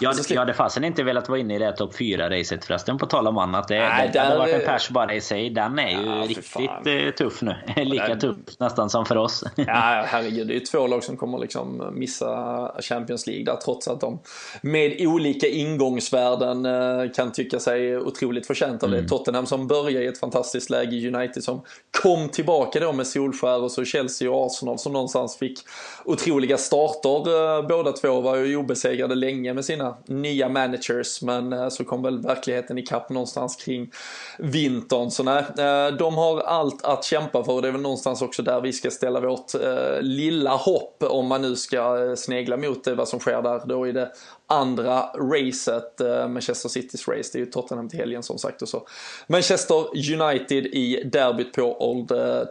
[0.00, 3.26] jag, jag hade fasen inte velat vara inne i det topp 4-racet förresten, på tal
[3.26, 3.68] om annat.
[3.68, 5.50] Det, Nej, det hade varit en pers bara i sig.
[5.50, 7.06] Den är ju ja, riktigt.
[7.06, 7.56] Eh, tuff nu.
[7.84, 9.44] Lika tuff nästan som för oss.
[9.56, 10.46] ja, herregud.
[10.46, 14.18] Det är ju två lag som kommer liksom missa Champions League där, trots att de
[14.62, 18.98] med olika ingångsvärden eh, kan tycka sig otroligt förtjänta av det.
[18.98, 19.08] Mm.
[19.08, 21.62] Tottenham som börjar i ett fantastiskt läge, United som
[22.02, 25.58] kom tillbaka då med Solskär och så Chelsea och Arsenal som någonstans fick
[26.04, 27.58] otroliga starter.
[27.58, 32.02] Eh, båda två var ju obesegrade länge med sina nya managers men eh, så kom
[32.02, 33.90] väl verkligheten ikapp någonstans kring
[34.38, 35.10] vintern.
[35.10, 38.42] Så nej, eh, de har allt att kämpa för och det är väl någonstans också
[38.42, 39.52] där vi ska ställa vårt
[40.00, 43.92] lilla hopp om man nu ska snegla mot det vad som sker där då i
[43.92, 44.12] det
[44.46, 48.86] andra racet, Manchester Citys race, det är ju Tottenham till helgen som sagt och så.
[49.26, 52.08] Manchester United i derbyt på Old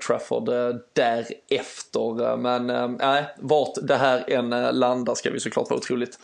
[0.08, 0.50] Trafford
[0.94, 2.38] därefter därefter.
[2.38, 4.50] Men nej, vart det här än
[4.80, 6.20] landar ska vi såklart vara otroligt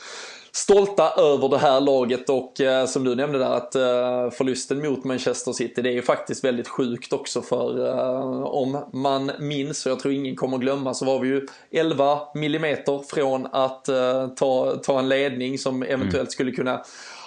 [0.56, 5.04] stolta över det här laget och eh, som du nämnde där att eh, förlusten mot
[5.04, 9.91] Manchester City det är ju faktiskt väldigt sjukt också för eh, om man minns och
[9.91, 14.76] jag tror ingen kommer glömma så var vi ju 11 millimeter från att eh, ta,
[14.76, 16.28] ta en ledning som eventuellt mm.
[16.28, 16.84] skulle kunna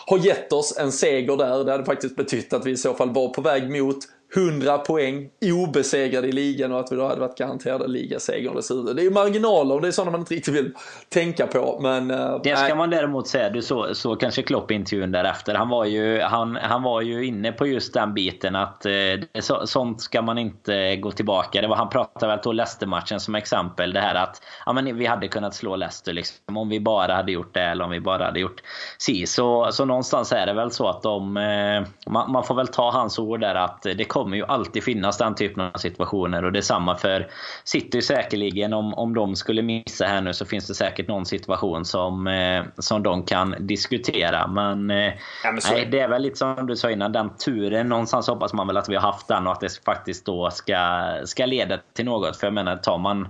[0.06, 1.64] ha gett oss en seger där.
[1.64, 3.98] Det hade faktiskt betytt att vi i så fall var på väg mot
[4.34, 8.96] 100 poäng, obesegrade i ligan och att vi då hade varit garanterade ligasegern dessutom.
[8.96, 10.72] Det är ju marginaler och det är sådana man inte riktigt vill
[11.08, 11.78] tänka på.
[11.82, 12.76] Men, uh, det ska nej.
[12.76, 15.54] man däremot säga, du såg så kanske Klopp-intervjun därefter.
[15.54, 18.92] Han var, ju, han, han var ju inne på just den biten att eh,
[19.40, 21.60] så, sånt ska man inte gå tillbaka.
[21.60, 23.92] Det var, han pratade väl till Leicester-matchen som exempel.
[23.92, 27.32] Det här att ja, men vi hade kunnat slå Leicester liksom, om vi bara hade
[27.32, 28.62] gjort det eller om vi bara hade gjort
[28.98, 29.26] si.
[29.26, 32.90] Så, så någonstans är det väl så att de, eh, man, man får väl ta
[32.90, 36.44] hans ord där att det kommer ju alltid finnas den typen av situationer.
[36.44, 37.30] Och detsamma för
[37.64, 38.72] City säkerligen.
[38.72, 42.64] Om, om de skulle missa här nu så finns det säkert någon situation som, eh,
[42.78, 44.46] som de kan diskutera.
[44.46, 45.12] Men, eh,
[45.44, 47.88] ja, men nej, det är väl lite som du sa innan, den turen.
[47.88, 51.06] Någonstans hoppas man väl att vi har haft den och att det faktiskt då ska,
[51.24, 52.36] ska leda till något.
[52.36, 53.28] För jag menar, tar man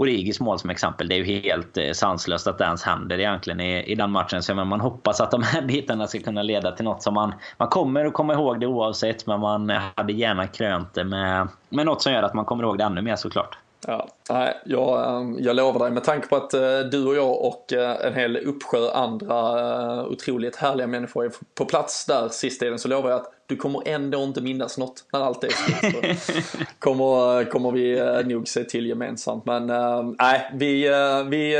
[0.00, 1.08] Origis mål som exempel.
[1.08, 4.42] Det är ju helt eh, sanslöst att det ens händer egentligen i, i den matchen.
[4.42, 7.68] Så man hoppas att de här bitarna ska kunna leda till något som man, man
[7.68, 9.26] kommer att komma ihåg det oavsett.
[9.26, 12.78] Men man hade gärna krönt det med, med något som gör att man kommer ihåg
[12.78, 13.58] det ännu mer såklart.
[13.86, 14.08] Ja,
[14.64, 18.06] jag, ehm, jag lovar dig, med tanke på att eh, du och jag och eh,
[18.06, 23.20] en hel uppsjö andra otroligt härliga människor är på plats där sist så lovar jag
[23.20, 26.46] att du kommer ändå inte minnas något när allt är slut.
[26.78, 28.00] kommer, kommer vi
[28.34, 29.46] nog se till gemensamt.
[29.46, 30.88] Men ehm, nej, vi,
[31.30, 31.56] vi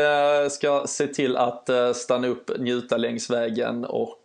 [0.50, 4.16] ska se till att stanna upp, njuta längs vägen och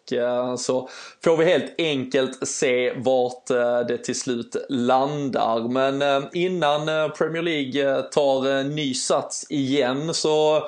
[0.57, 0.89] så
[1.24, 3.47] får vi helt enkelt se vart
[3.88, 5.68] det till slut landar.
[5.68, 10.68] Men innan Premier League tar ny sats igen så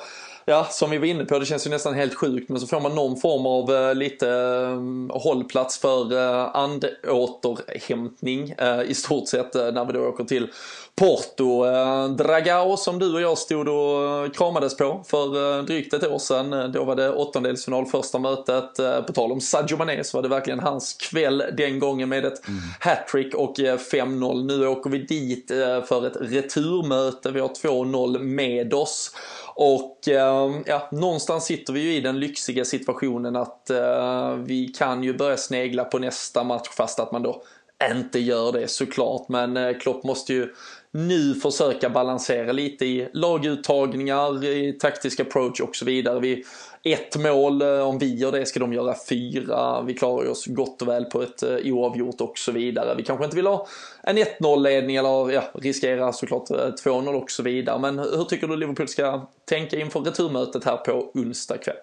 [0.49, 2.79] ja, som vi var inne på, det känns ju nästan helt sjukt, men så får
[2.79, 9.53] man någon form av uh, lite uh, hållplats för uh, andåterhämtning uh, i stort sett
[9.53, 10.47] när vi då åker till
[10.95, 11.63] Porto.
[12.07, 16.71] Dragao som du och jag stod och kramades på för drygt ett år sedan.
[16.71, 18.75] Då var det åttondelsfinal första mötet.
[19.07, 22.47] På tal om Sadio Mané så var det verkligen hans kväll den gången med ett
[22.47, 22.59] mm.
[22.79, 24.45] hattrick och 5-0.
[24.45, 25.51] Nu åker vi dit
[25.87, 27.31] för ett returmöte.
[27.31, 29.11] Vi har 2-0 med oss.
[29.59, 34.67] Och ehm, Ehm, ja, någonstans sitter vi ju i den lyxiga situationen att uh, vi
[34.67, 37.43] kan ju börja snegla på nästa match fast att man då
[37.91, 39.29] inte gör det såklart.
[39.29, 40.53] Men uh, Klopp måste ju
[40.91, 46.19] nu försöka balansera lite i laguttagningar, i taktisk approach och så vidare.
[46.19, 46.45] Vi
[46.93, 49.81] ett mål, eh, om vi gör det ska de göra fyra.
[49.81, 52.95] Vi klarar oss gott och väl på ett eh, oavgjort och så vidare.
[52.95, 53.67] Vi kanske inte vill ha
[54.03, 57.79] en 1-0 ledning eller ja, riskera såklart eh, 2-0 och så vidare.
[57.79, 61.75] Men hur tycker du Liverpool ska tänka inför returmötet här på onsdag kväll?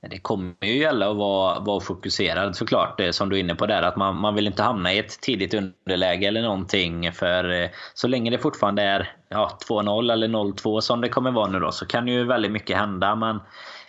[0.00, 3.82] Det kommer ju gälla att vara, vara fokuserad såklart, som du är inne på där.
[3.82, 7.12] Att man, man vill inte hamna i ett tidigt underläge eller någonting.
[7.12, 11.60] För så länge det fortfarande är ja, 2-0 eller 0-2 som det kommer vara nu
[11.60, 13.14] då, så kan ju väldigt mycket hända.
[13.14, 13.40] Men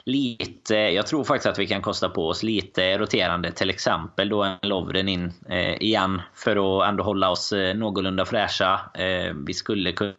[0.03, 3.51] lite, jag tror faktiskt att vi kan kosta på oss lite roterande.
[3.51, 8.25] Till exempel då en Lovren in eh, igen för att ändå hålla oss eh, någorlunda
[8.25, 8.79] fräscha.
[8.93, 10.15] Eh, vi skulle kunna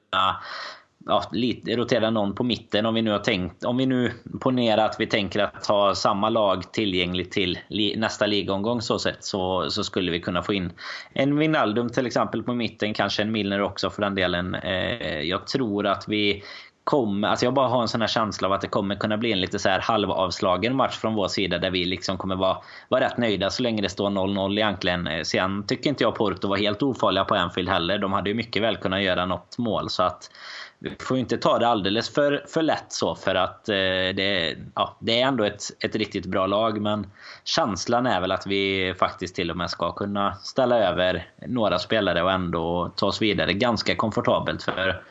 [1.07, 3.65] ja, lite, rotera någon på mitten om vi nu har tänkt.
[3.65, 8.27] Om vi nu ponerar att vi tänker att ha samma lag tillgängligt till li, nästa
[8.27, 10.73] ligomgång så sett så, så skulle vi kunna få in
[11.13, 12.95] en Wijnaldum till exempel på mitten.
[12.95, 14.55] Kanske en Milner också för den delen.
[14.55, 16.43] Eh, jag tror att vi
[16.85, 19.33] kommer, alltså jag bara har en sån här känsla av att det kommer kunna bli
[19.33, 22.57] en lite så här halvavslagen match från vår sida där vi liksom kommer vara,
[22.89, 25.07] vara rätt nöjda så länge det står 0-0 egentligen.
[25.07, 27.99] Eh, sen tycker inte jag Porto var helt ofarliga på Anfield heller.
[27.99, 30.31] De hade ju mycket väl kunnat göra något mål så att
[30.79, 33.75] vi får inte ta det alldeles för, för lätt så för att eh,
[34.15, 37.07] det, ja, det är ändå ett, ett riktigt bra lag men
[37.45, 42.23] känslan är väl att vi faktiskt till och med ska kunna ställa över några spelare
[42.23, 44.63] och ändå ta oss vidare ganska komfortabelt.
[44.63, 45.03] För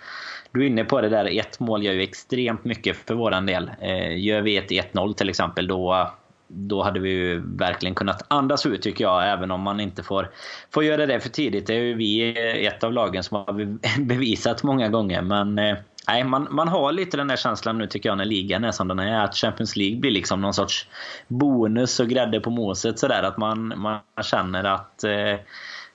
[0.52, 3.72] du är inne på det där, ett mål gör ju extremt mycket för våran del.
[3.82, 6.12] Eh, gör vi ett 1-0 till exempel, då,
[6.48, 10.30] då hade vi ju verkligen kunnat andas ut tycker jag, även om man inte får,
[10.74, 11.68] får göra det för tidigt.
[11.68, 15.22] Det är ju vi eh, ett av lagen som har bevisat många gånger.
[15.22, 15.78] Men eh,
[16.08, 18.88] nej, man, man har lite den där känslan nu tycker jag när ligan är som
[18.88, 19.24] den är.
[19.24, 20.88] Att Champions League blir liksom någon sorts
[21.28, 23.24] bonus och grädde på moset sådär.
[23.24, 25.36] Att man, man känner att eh,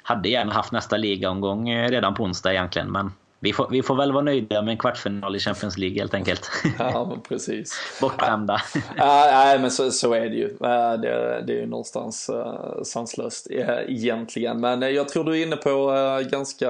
[0.03, 2.93] hade gärna haft nästa ligaomgång eh, redan på onsdag egentligen.
[2.93, 3.13] Men
[3.45, 6.51] vi får, vi får väl vara nöjda med en kvartsfinal i Champions League helt enkelt.
[6.79, 7.99] Ja, men precis.
[8.01, 8.61] Bortskämda.
[8.97, 10.49] Ja, nej, men så, så är det ju.
[11.03, 13.47] Det, det är ju någonstans uh, sanslöst
[13.89, 14.61] egentligen.
[14.61, 15.93] Men jag tror du är inne på
[16.31, 16.67] ganska,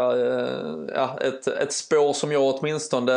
[0.95, 3.13] ja, ett, ett spår som jag åtminstone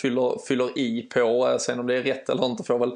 [0.00, 1.56] fyller, fyller i på.
[1.60, 2.92] Sen om det är rätt eller inte får väl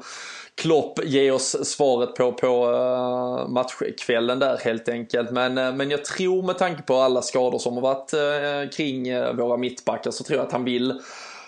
[0.55, 5.31] Klopp ge oss svaret på, på eh, matchkvällen där helt enkelt.
[5.31, 9.13] Men, eh, men jag tror med tanke på alla skador som har varit eh, kring
[9.37, 11.01] våra mittbackar så tror jag att han vill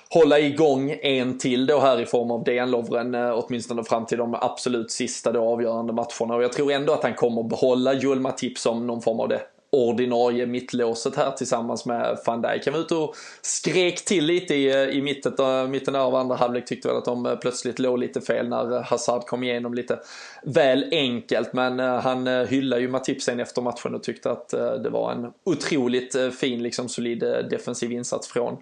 [0.10, 4.36] hålla igång en till då här i form av DN Lovren åtminstone fram till de
[4.36, 6.36] absolut sista då avgörande matcherna.
[6.36, 9.42] Och jag tror ändå att han kommer behålla Joel Matip som någon form av det
[9.72, 12.66] ordinarie mittlåset här tillsammans med van Dijk.
[12.66, 16.36] Han var ute och skrek till lite i, eh, i mitten, eh, mitten av andra
[16.36, 16.66] halvlek.
[16.66, 20.00] Tyckte väl att de eh, plötsligt låg lite fel när Hazard kom igenom lite
[20.44, 21.54] väl enkelt.
[21.54, 24.50] Men han hyllade ju Matip sen efter matchen och tyckte att
[24.84, 27.20] det var en otroligt fin, liksom solid
[27.50, 28.58] defensiv insats från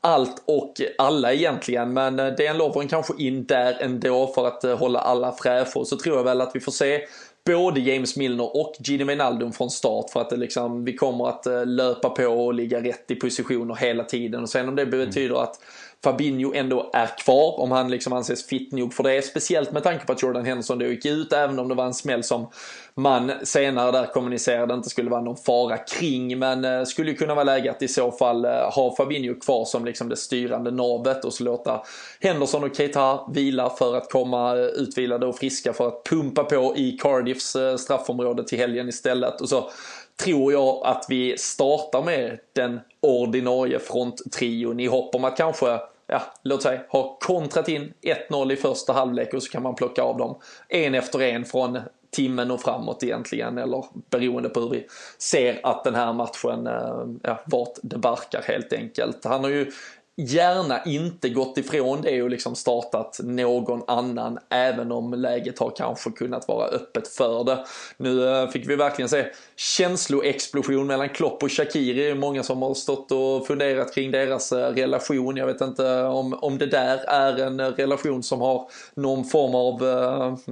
[0.00, 1.92] allt och alla egentligen.
[1.92, 5.84] Men det är Lovren kanske in där ändå för att hålla alla fräscha.
[5.84, 7.06] Så tror jag väl att vi får se
[7.46, 11.46] både James Milner och Gini Wijnaldum från start för att det liksom, vi kommer att
[11.46, 14.42] eh, löpa på och ligga rätt i positioner hela tiden.
[14.42, 15.60] Och sen om det betyder att
[16.04, 19.22] Fabinho ändå är kvar om han liksom anses fit nog för det.
[19.22, 21.94] Speciellt med tanke på att Jordan Henderson då gick ut även om det var en
[21.94, 22.50] smäll som
[22.94, 26.38] man senare där kommunicerade inte skulle vara någon fara kring.
[26.38, 29.64] Men eh, skulle ju kunna vara läge att i så fall eh, ha Fabinho kvar
[29.64, 31.82] som liksom det styrande navet och så låta
[32.20, 36.76] Henderson och Keita vila för att komma eh, utvilade och friska för att pumpa på
[36.76, 39.40] i Cardiff eh, straffområde till helgen istället.
[39.40, 39.70] Och så
[40.16, 46.22] tror jag att vi startar med den ordinarie fronttrion i hopp om att kanske ja,
[46.42, 47.92] låt säga, ha kontrat in
[48.30, 51.78] 1-0 i första halvlek och så kan man plocka av dem en efter en från
[52.10, 54.86] timmen och framåt egentligen eller beroende på hur vi
[55.18, 59.24] ser att den här matchen, eh, ja, vart det barkar helt enkelt.
[59.24, 59.70] Han har ju
[60.16, 66.10] gärna inte gått ifrån det och liksom startat någon annan även om läget har kanske
[66.10, 67.64] kunnat vara öppet för det.
[67.96, 72.14] Nu eh, fick vi verkligen se känsloexplosion mellan Klopp och Shakiri.
[72.14, 75.36] Många som har stått och funderat kring deras eh, relation.
[75.36, 79.54] Jag vet inte om, om det där är en eh, relation som har någon form
[79.54, 79.82] av,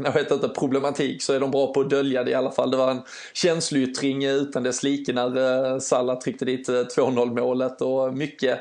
[0.05, 2.71] jag vet inte, problematik så är de bra på att dölja det i alla fall.
[2.71, 3.03] Det var en
[3.33, 8.61] känsloyttring utan dess like när Salah tryckte dit 2-0 målet och mycket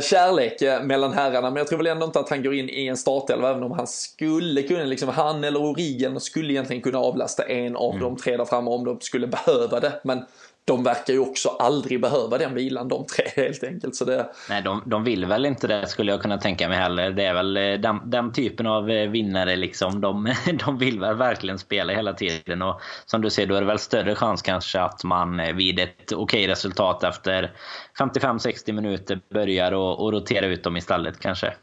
[0.00, 1.50] kärlek eh, mellan herrarna.
[1.50, 3.72] Men jag tror väl ändå inte att han går in i en startelva även om
[3.72, 8.02] han skulle kunna, liksom han eller Origen skulle egentligen kunna avlasta en av mm.
[8.02, 10.00] de tre där framme om de skulle behöva det.
[10.04, 10.24] Men
[10.68, 13.96] de verkar ju också aldrig behöva den vilan de tre helt enkelt.
[13.96, 14.28] Så det...
[14.48, 17.10] Nej, de, de vill väl inte det skulle jag kunna tänka mig heller.
[17.10, 20.00] Det är väl eh, den, den typen av eh, vinnare liksom.
[20.00, 22.62] De, de vill väl verkligen spela hela tiden.
[22.62, 25.80] Och som du ser, då är det väl större chans kanske att man eh, vid
[25.80, 27.52] ett okej resultat efter
[27.98, 31.54] 55-60 minuter börjar och, och rotera ut dem istället kanske.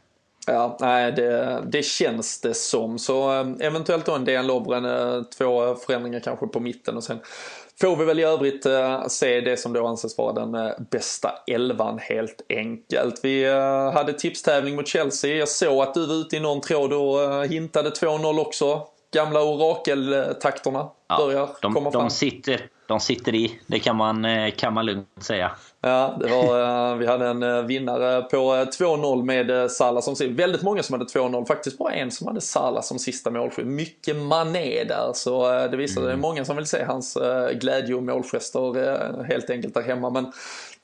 [0.46, 2.98] Ja, nej, det, det känns det som.
[2.98, 3.30] Så
[3.60, 7.20] eventuellt då en Dejan Lovren, två förändringar kanske på mitten och sen
[7.80, 11.32] får vi väl i övrigt uh, se det som då anses vara den uh, bästa
[11.46, 13.20] elvan helt enkelt.
[13.22, 15.36] Vi uh, hade tipstävling mot Chelsea.
[15.36, 18.86] Jag såg att du var ute i någon tråd och hintade 2-0 också.
[19.14, 22.02] Gamla orakeltakterna ja, börjar de, komma fram.
[22.02, 24.26] De sitter, de sitter i, det kan man,
[24.56, 25.50] kan man lugnt säga.
[25.80, 30.34] Ja, det var, vi hade en vinnare på 2-0 med Salah som sista.
[30.34, 33.66] Väldigt många som hade 2-0, faktiskt bara en som hade Salah som sista målskytt.
[33.66, 36.08] Mycket mané där, så det visar mm.
[36.08, 37.18] det är många som vill se hans
[37.60, 40.10] glädje och målgester helt enkelt där hemma.
[40.10, 40.32] Men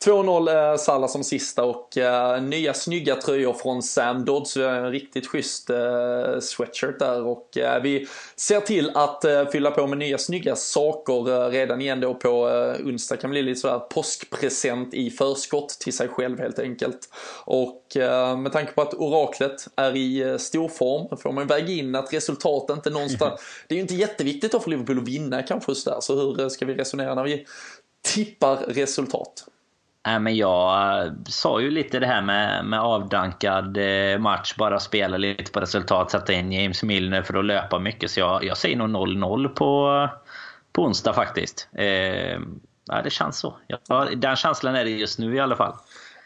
[0.04, 4.56] 2-0 eh, Salah som sista och eh, nya snygga tröjor från Sam Dodds.
[4.56, 9.86] En riktigt schysst eh, sweatshirt där och eh, vi ser till att eh, fylla på
[9.86, 13.16] med nya snygga saker eh, redan igen då på eh, onsdag.
[13.16, 17.08] kan bli lite sådär påskpresent i förskott till sig själv helt enkelt.
[17.44, 17.82] Och
[18.38, 22.12] med tanke på att oraklet är i eh, stor form får man väga in att
[22.12, 23.40] resultatet inte någonstans...
[23.68, 26.48] Det är ju inte jätteviktigt att få Liverpool att vinna kanske just där, så hur
[26.48, 27.46] ska vi resonera när vi
[28.14, 29.44] tippar resultat?
[30.06, 34.80] Nej, men jag eh, sa ju lite det här med, med avdankad eh, match, bara
[34.80, 38.10] spela lite på resultat, sätta in James Milner för att löpa mycket.
[38.10, 40.08] Så jag, jag säger nog 0-0 på,
[40.72, 41.68] på onsdag faktiskt.
[41.72, 42.38] Eh,
[42.86, 43.56] ja, det känns så.
[43.66, 45.74] Jag, den känslan är det just nu i alla fall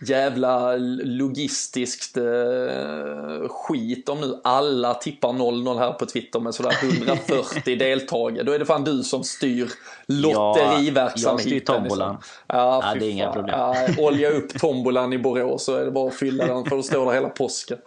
[0.00, 7.78] jävla logistiskt eh, skit om nu alla tippar 0-0 här på Twitter med sådär 140
[7.78, 8.42] deltagare.
[8.42, 9.70] Då är det fan du som styr
[10.06, 11.22] lotteriverksamheten.
[11.24, 12.14] Ja, jag styr tombolan.
[12.14, 12.32] Liksom.
[12.46, 13.54] Ja, ja, det är inga problem.
[13.58, 16.84] Ja, olja upp tombolan i Borås så är det bara att fylla den för att
[16.84, 17.78] stå där hela påsken.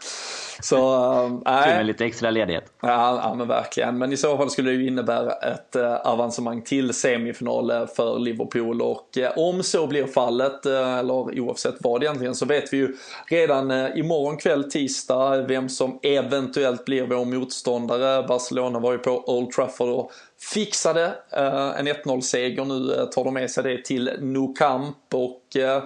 [0.61, 1.03] Så,
[1.45, 2.63] äh, med lite extra ledighet.
[2.81, 3.97] Ja, ja, men verkligen.
[3.97, 8.19] Men i så fall skulle det ju innebära ett äh, avancemang till semifinal eh, för
[8.19, 12.95] Liverpool och äh, om så blir fallet, eller oavsett vad egentligen, så vet vi ju
[13.29, 18.27] redan imorgon kväll, tisdag, vem som eventuellt blir vår motståndare.
[18.27, 20.11] Barcelona var ju på Old Trafford och
[20.41, 22.65] fixade eh, en 1-0-seger.
[22.65, 25.83] Nu eh, tar de med sig det till Nou Camp och eh,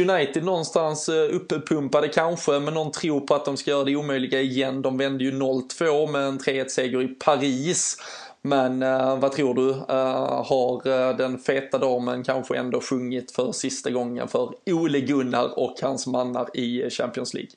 [0.00, 4.82] United någonstans uppumpade kanske, men någon tror på att de ska göra det omöjliga igen.
[4.82, 7.96] De vände ju 0-2 med en 3-1-seger i Paris.
[8.42, 9.70] Men eh, vad tror du?
[9.70, 15.74] Eh, har den feta damen kanske ändå sjungit för sista gången för Ole Gunnar och
[15.82, 17.50] hans mannar i Champions League?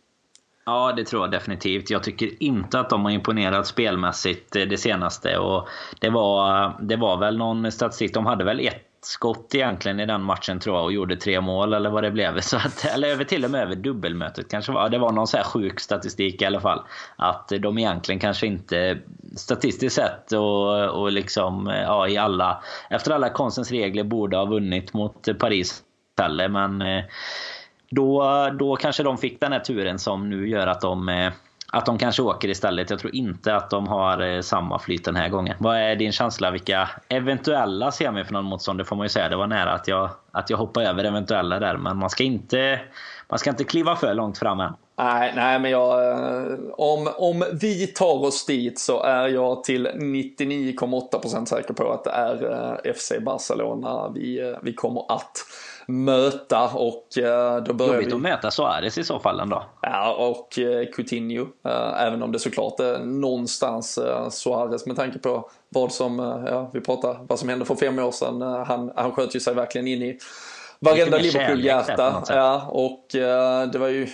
[0.66, 1.90] Ja, det tror jag definitivt.
[1.90, 5.38] Jag tycker inte att de har imponerat spelmässigt eh, det senaste.
[5.38, 5.68] Och
[6.00, 8.14] det, var, det var väl någon statistik.
[8.14, 11.74] De hade väl ett skott egentligen i den matchen tror jag och gjorde tre mål
[11.74, 12.40] eller vad det blev.
[12.42, 14.90] Så att, eller över, till och med över dubbelmötet kanske var.
[14.90, 16.82] Det var någon så här sjuk statistik i alla fall.
[17.16, 18.98] Att de egentligen kanske inte
[19.36, 24.46] statistiskt sett och, och liksom eh, ja, i alla efter alla konstens regler borde ha
[24.46, 25.84] vunnit mot Paris
[26.18, 26.48] heller.
[26.48, 27.04] Men eh,
[27.90, 31.32] då, då kanske de fick den här turen som nu gör att de eh,
[31.72, 32.90] att de kanske åker istället.
[32.90, 35.56] Jag tror inte att de har eh, samma flyt den här gången.
[35.60, 36.52] Vad är din känsla?
[36.52, 38.80] Vilka eventuella semifinalmotstånd?
[38.80, 39.30] Det får man ju säga.
[39.30, 41.78] Det var nära att jag, att jag hoppade över eventuella där.
[41.78, 42.80] Men man ska inte,
[43.30, 44.74] man ska inte kliva för långt fram än.
[44.98, 49.88] Nej, nej men jag, eh, om, om vi tar oss dit så är jag till
[49.88, 55.32] 99,8% säker på att det är FC Barcelona vi, vi kommer att
[55.90, 58.14] möta och eh, då börjar Jobbigt vi...
[58.14, 59.64] att möta Suarez i så fall ändå.
[59.82, 61.48] Ja, och eh, Coutinho.
[61.66, 64.00] Eh, även om det såklart är någonstans
[64.32, 68.12] Suarez med tanke på vad som, ja, vi pratar, vad som hände för fem år
[68.12, 68.42] sedan.
[68.42, 70.20] Han, han sköt ju sig verkligen in i
[70.80, 72.24] varenda Liverpool-hjärta.
[72.28, 74.08] Ja, och uh, det var ju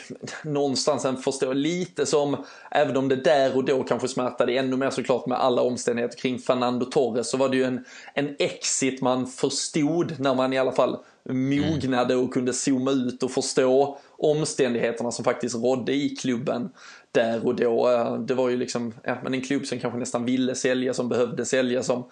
[0.43, 2.37] någonstans en förstå lite som,
[2.71, 6.39] även om det där och då kanske smärtade ännu mer såklart med alla omständigheter kring
[6.39, 10.71] Fernando Torres så var det ju en, en exit man förstod när man i alla
[10.71, 10.97] fall
[11.29, 11.71] Mm.
[11.71, 16.69] mognade och kunde zooma ut och förstå omständigheterna som faktiskt rådde i klubben
[17.15, 17.89] där och då.
[17.89, 21.09] Eh, det var ju liksom ja, men en klubb som kanske nästan ville sälja, som
[21.09, 22.03] behövde sälja, som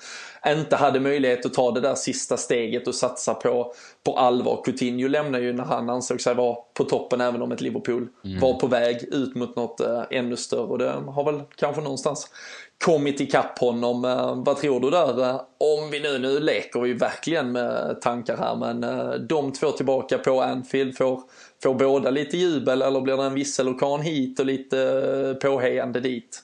[0.47, 3.73] inte hade möjlighet att ta det där sista steget och satsa på,
[4.03, 4.61] på allvar.
[4.65, 8.39] Coutinho lämnade ju när han ansåg sig vara på toppen även om ett Liverpool mm.
[8.39, 10.61] var på väg ut mot något äh, ännu större.
[10.61, 12.29] Och det har väl kanske någonstans
[12.85, 14.05] kommit ikapp honom.
[14.05, 15.29] Äh, vad tror du där?
[15.29, 18.81] Äh, om vi nu, nu leker vi verkligen med tankar här, men
[19.27, 21.21] de två tillbaka på Anfield får
[21.63, 26.43] Får båda lite jubel eller blir det en visselorkan hit och lite eh, påhejande dit?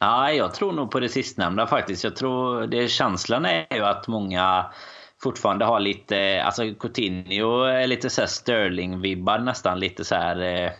[0.00, 2.04] Nej, jag tror nog på det sistnämnda faktiskt.
[2.04, 4.66] Jag tror det känslan är ju att många
[5.22, 10.70] fortfarande har lite, alltså Coutinho är lite så Sterling-vibbar nästan lite så här eh,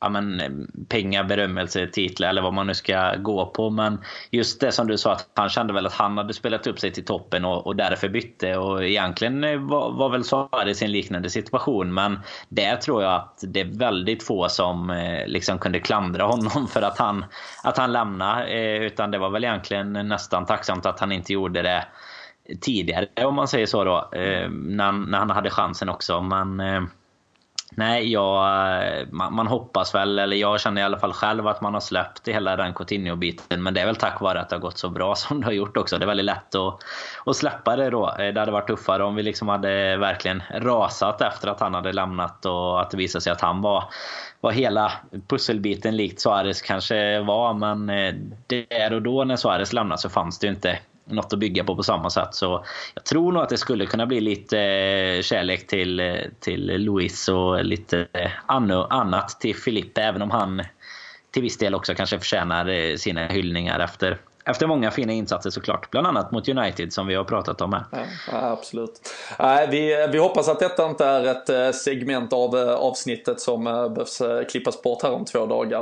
[0.00, 0.50] ja, men, eh,
[0.88, 3.70] pengar, berömmelse, titlar eller vad man nu ska gå på.
[3.70, 6.80] Men just det som du sa, att han kände väl att han hade spelat upp
[6.80, 8.56] sig till toppen och, och därför bytte.
[8.56, 11.94] Och egentligen eh, var, var väl Suarez i sin liknande situation.
[11.94, 16.68] Men där tror jag att det är väldigt få som eh, liksom kunde klandra honom
[16.68, 17.24] för att han,
[17.64, 18.46] att han lämnade.
[18.46, 21.84] Eh, utan det var väl egentligen nästan tacksamt att han inte gjorde det
[22.60, 24.10] tidigare, om man säger så då.
[24.12, 26.20] Eh, när, när han hade chansen också.
[26.20, 26.82] Men eh,
[27.76, 28.44] Nej, jag,
[28.82, 31.80] eh, man, man, hoppas väl, eller jag känner i alla fall själv att man har
[31.80, 33.62] släppt hela den Coutinho-biten.
[33.62, 35.52] Men det är väl tack vare att det har gått så bra som det har
[35.52, 35.98] gjort också.
[35.98, 36.78] Det är väldigt lätt att,
[37.26, 38.14] att släppa det då.
[38.18, 41.92] Eh, det hade varit tuffare om vi liksom hade verkligen rasat efter att han hade
[41.92, 43.84] lämnat och att det visade sig att han var,
[44.40, 44.92] var hela
[45.28, 47.54] pusselbiten likt Suarez kanske var.
[47.54, 48.14] Men eh,
[48.46, 50.78] där och då när Suarez lämnade så fanns det ju inte
[51.14, 52.34] något att bygga på på samma sätt.
[52.34, 56.66] Så jag tror nog att det skulle kunna bli lite eh, kärlek till, eh, till
[56.66, 58.30] Luis och lite eh,
[58.90, 60.02] annat till Filippe.
[60.02, 60.62] Även om han
[61.30, 65.90] till viss del också kanske förtjänar sina hyllningar efter efter många fina insatser såklart.
[65.90, 67.84] Bland annat mot United som vi har pratat om här.
[67.92, 69.14] Ja, absolut.
[69.70, 75.02] vi, vi hoppas att detta inte är ett segment av avsnittet som behövs klippas bort
[75.02, 75.80] här om två dagar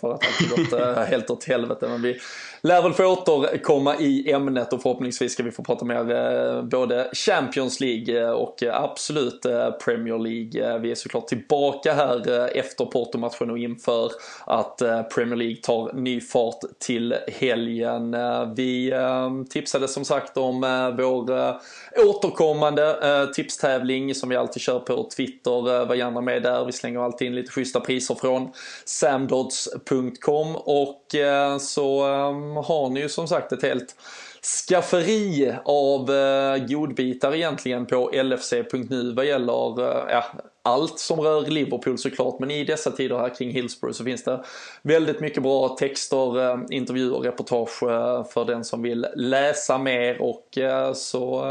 [0.00, 1.88] för att det har gått helt åt helvete.
[1.88, 2.18] Men vi,
[2.62, 7.10] lär väl få återkomma i ämnet och förhoppningsvis ska vi få prata mer eh, både
[7.12, 9.46] Champions League eh, och eh, absolut
[9.84, 10.78] Premier League.
[10.78, 14.10] Vi är såklart tillbaka här efter Porto-matchen och inför
[14.44, 14.82] att
[15.14, 18.16] Premier League tar ny fart till helgen.
[18.56, 18.92] Vi
[19.50, 20.60] tipsade som sagt om
[20.98, 21.56] vår
[22.08, 22.96] återkommande
[23.34, 25.84] tipstävling som vi alltid kör på Twitter.
[25.86, 26.64] Var gärna med där.
[26.64, 28.52] Vi slänger alltid in lite schyssta priser från
[28.84, 33.96] samdods.com och Eh, så ehm, har ni ju som sagt ett helt
[34.68, 40.24] skafferi av eh, godbitar egentligen på LFC.nu vad gäller eh, ja,
[40.62, 42.38] allt som rör Liverpool såklart.
[42.40, 44.44] Men i dessa tider här kring Hillsborough så finns det
[44.82, 47.78] väldigt mycket bra texter, intervjuer, reportage
[48.32, 50.22] för den som vill läsa mer.
[50.22, 50.58] Och
[50.94, 51.44] så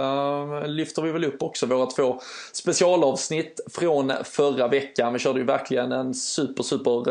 [0.65, 2.19] lyfter vi väl upp också våra två
[2.53, 5.13] specialavsnitt från förra veckan.
[5.13, 7.03] Vi körde ju verkligen en super, super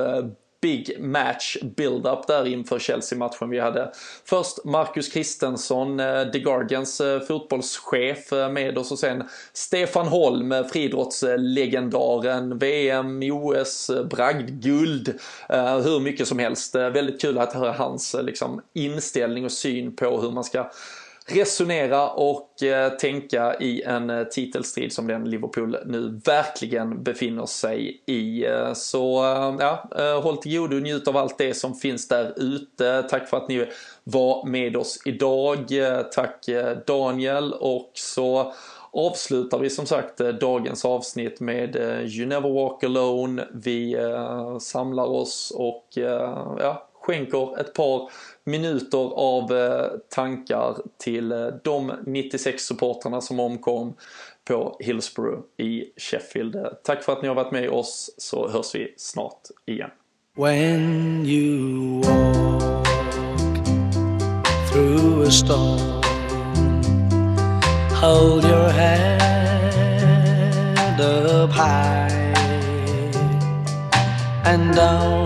[0.67, 3.51] big match build-up där inför Chelsea-matchen.
[3.51, 3.93] Vi hade
[4.25, 10.55] först Marcus Kristensson, eh, The Guardians eh, fotbollschef eh, med oss och sen Stefan Holm,
[10.73, 15.19] friidrottslegendaren, VM, OS, bragdguld,
[15.85, 16.75] hur mycket som helst.
[16.75, 20.71] Väldigt kul att höra hans liksom, inställning och syn på hur man ska
[21.29, 28.03] resonera och eh, tänka i en eh, titelstrid som den Liverpool nu verkligen befinner sig
[28.07, 28.47] i.
[28.47, 29.23] Eh, så
[29.61, 29.89] ja,
[30.23, 33.03] håll till godo och njut av allt det som finns där ute.
[33.11, 33.67] Tack för att ni
[34.05, 35.59] var med oss idag.
[36.13, 36.47] Tack
[36.87, 38.53] Daniel och så
[38.93, 43.49] avslutar vi som sagt dagens avsnitt med You Never Walk Alone.
[43.53, 43.97] Vi
[44.61, 45.87] samlar oss och
[46.59, 48.11] ja, skänker ett par
[48.47, 53.95] minuter av eh, tankar till eh, de 96 supportrarna som omkom
[54.45, 56.57] på Hillsborough i Sheffield.
[56.85, 59.91] Tack för att ni har varit med oss så hörs vi snart igen.
[60.37, 62.87] When you walk
[64.73, 66.03] through a storm,
[68.01, 69.27] hold your head
[71.01, 72.35] up high
[74.45, 75.26] and don't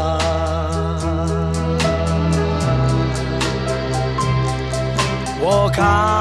[5.71, 6.20] Walk on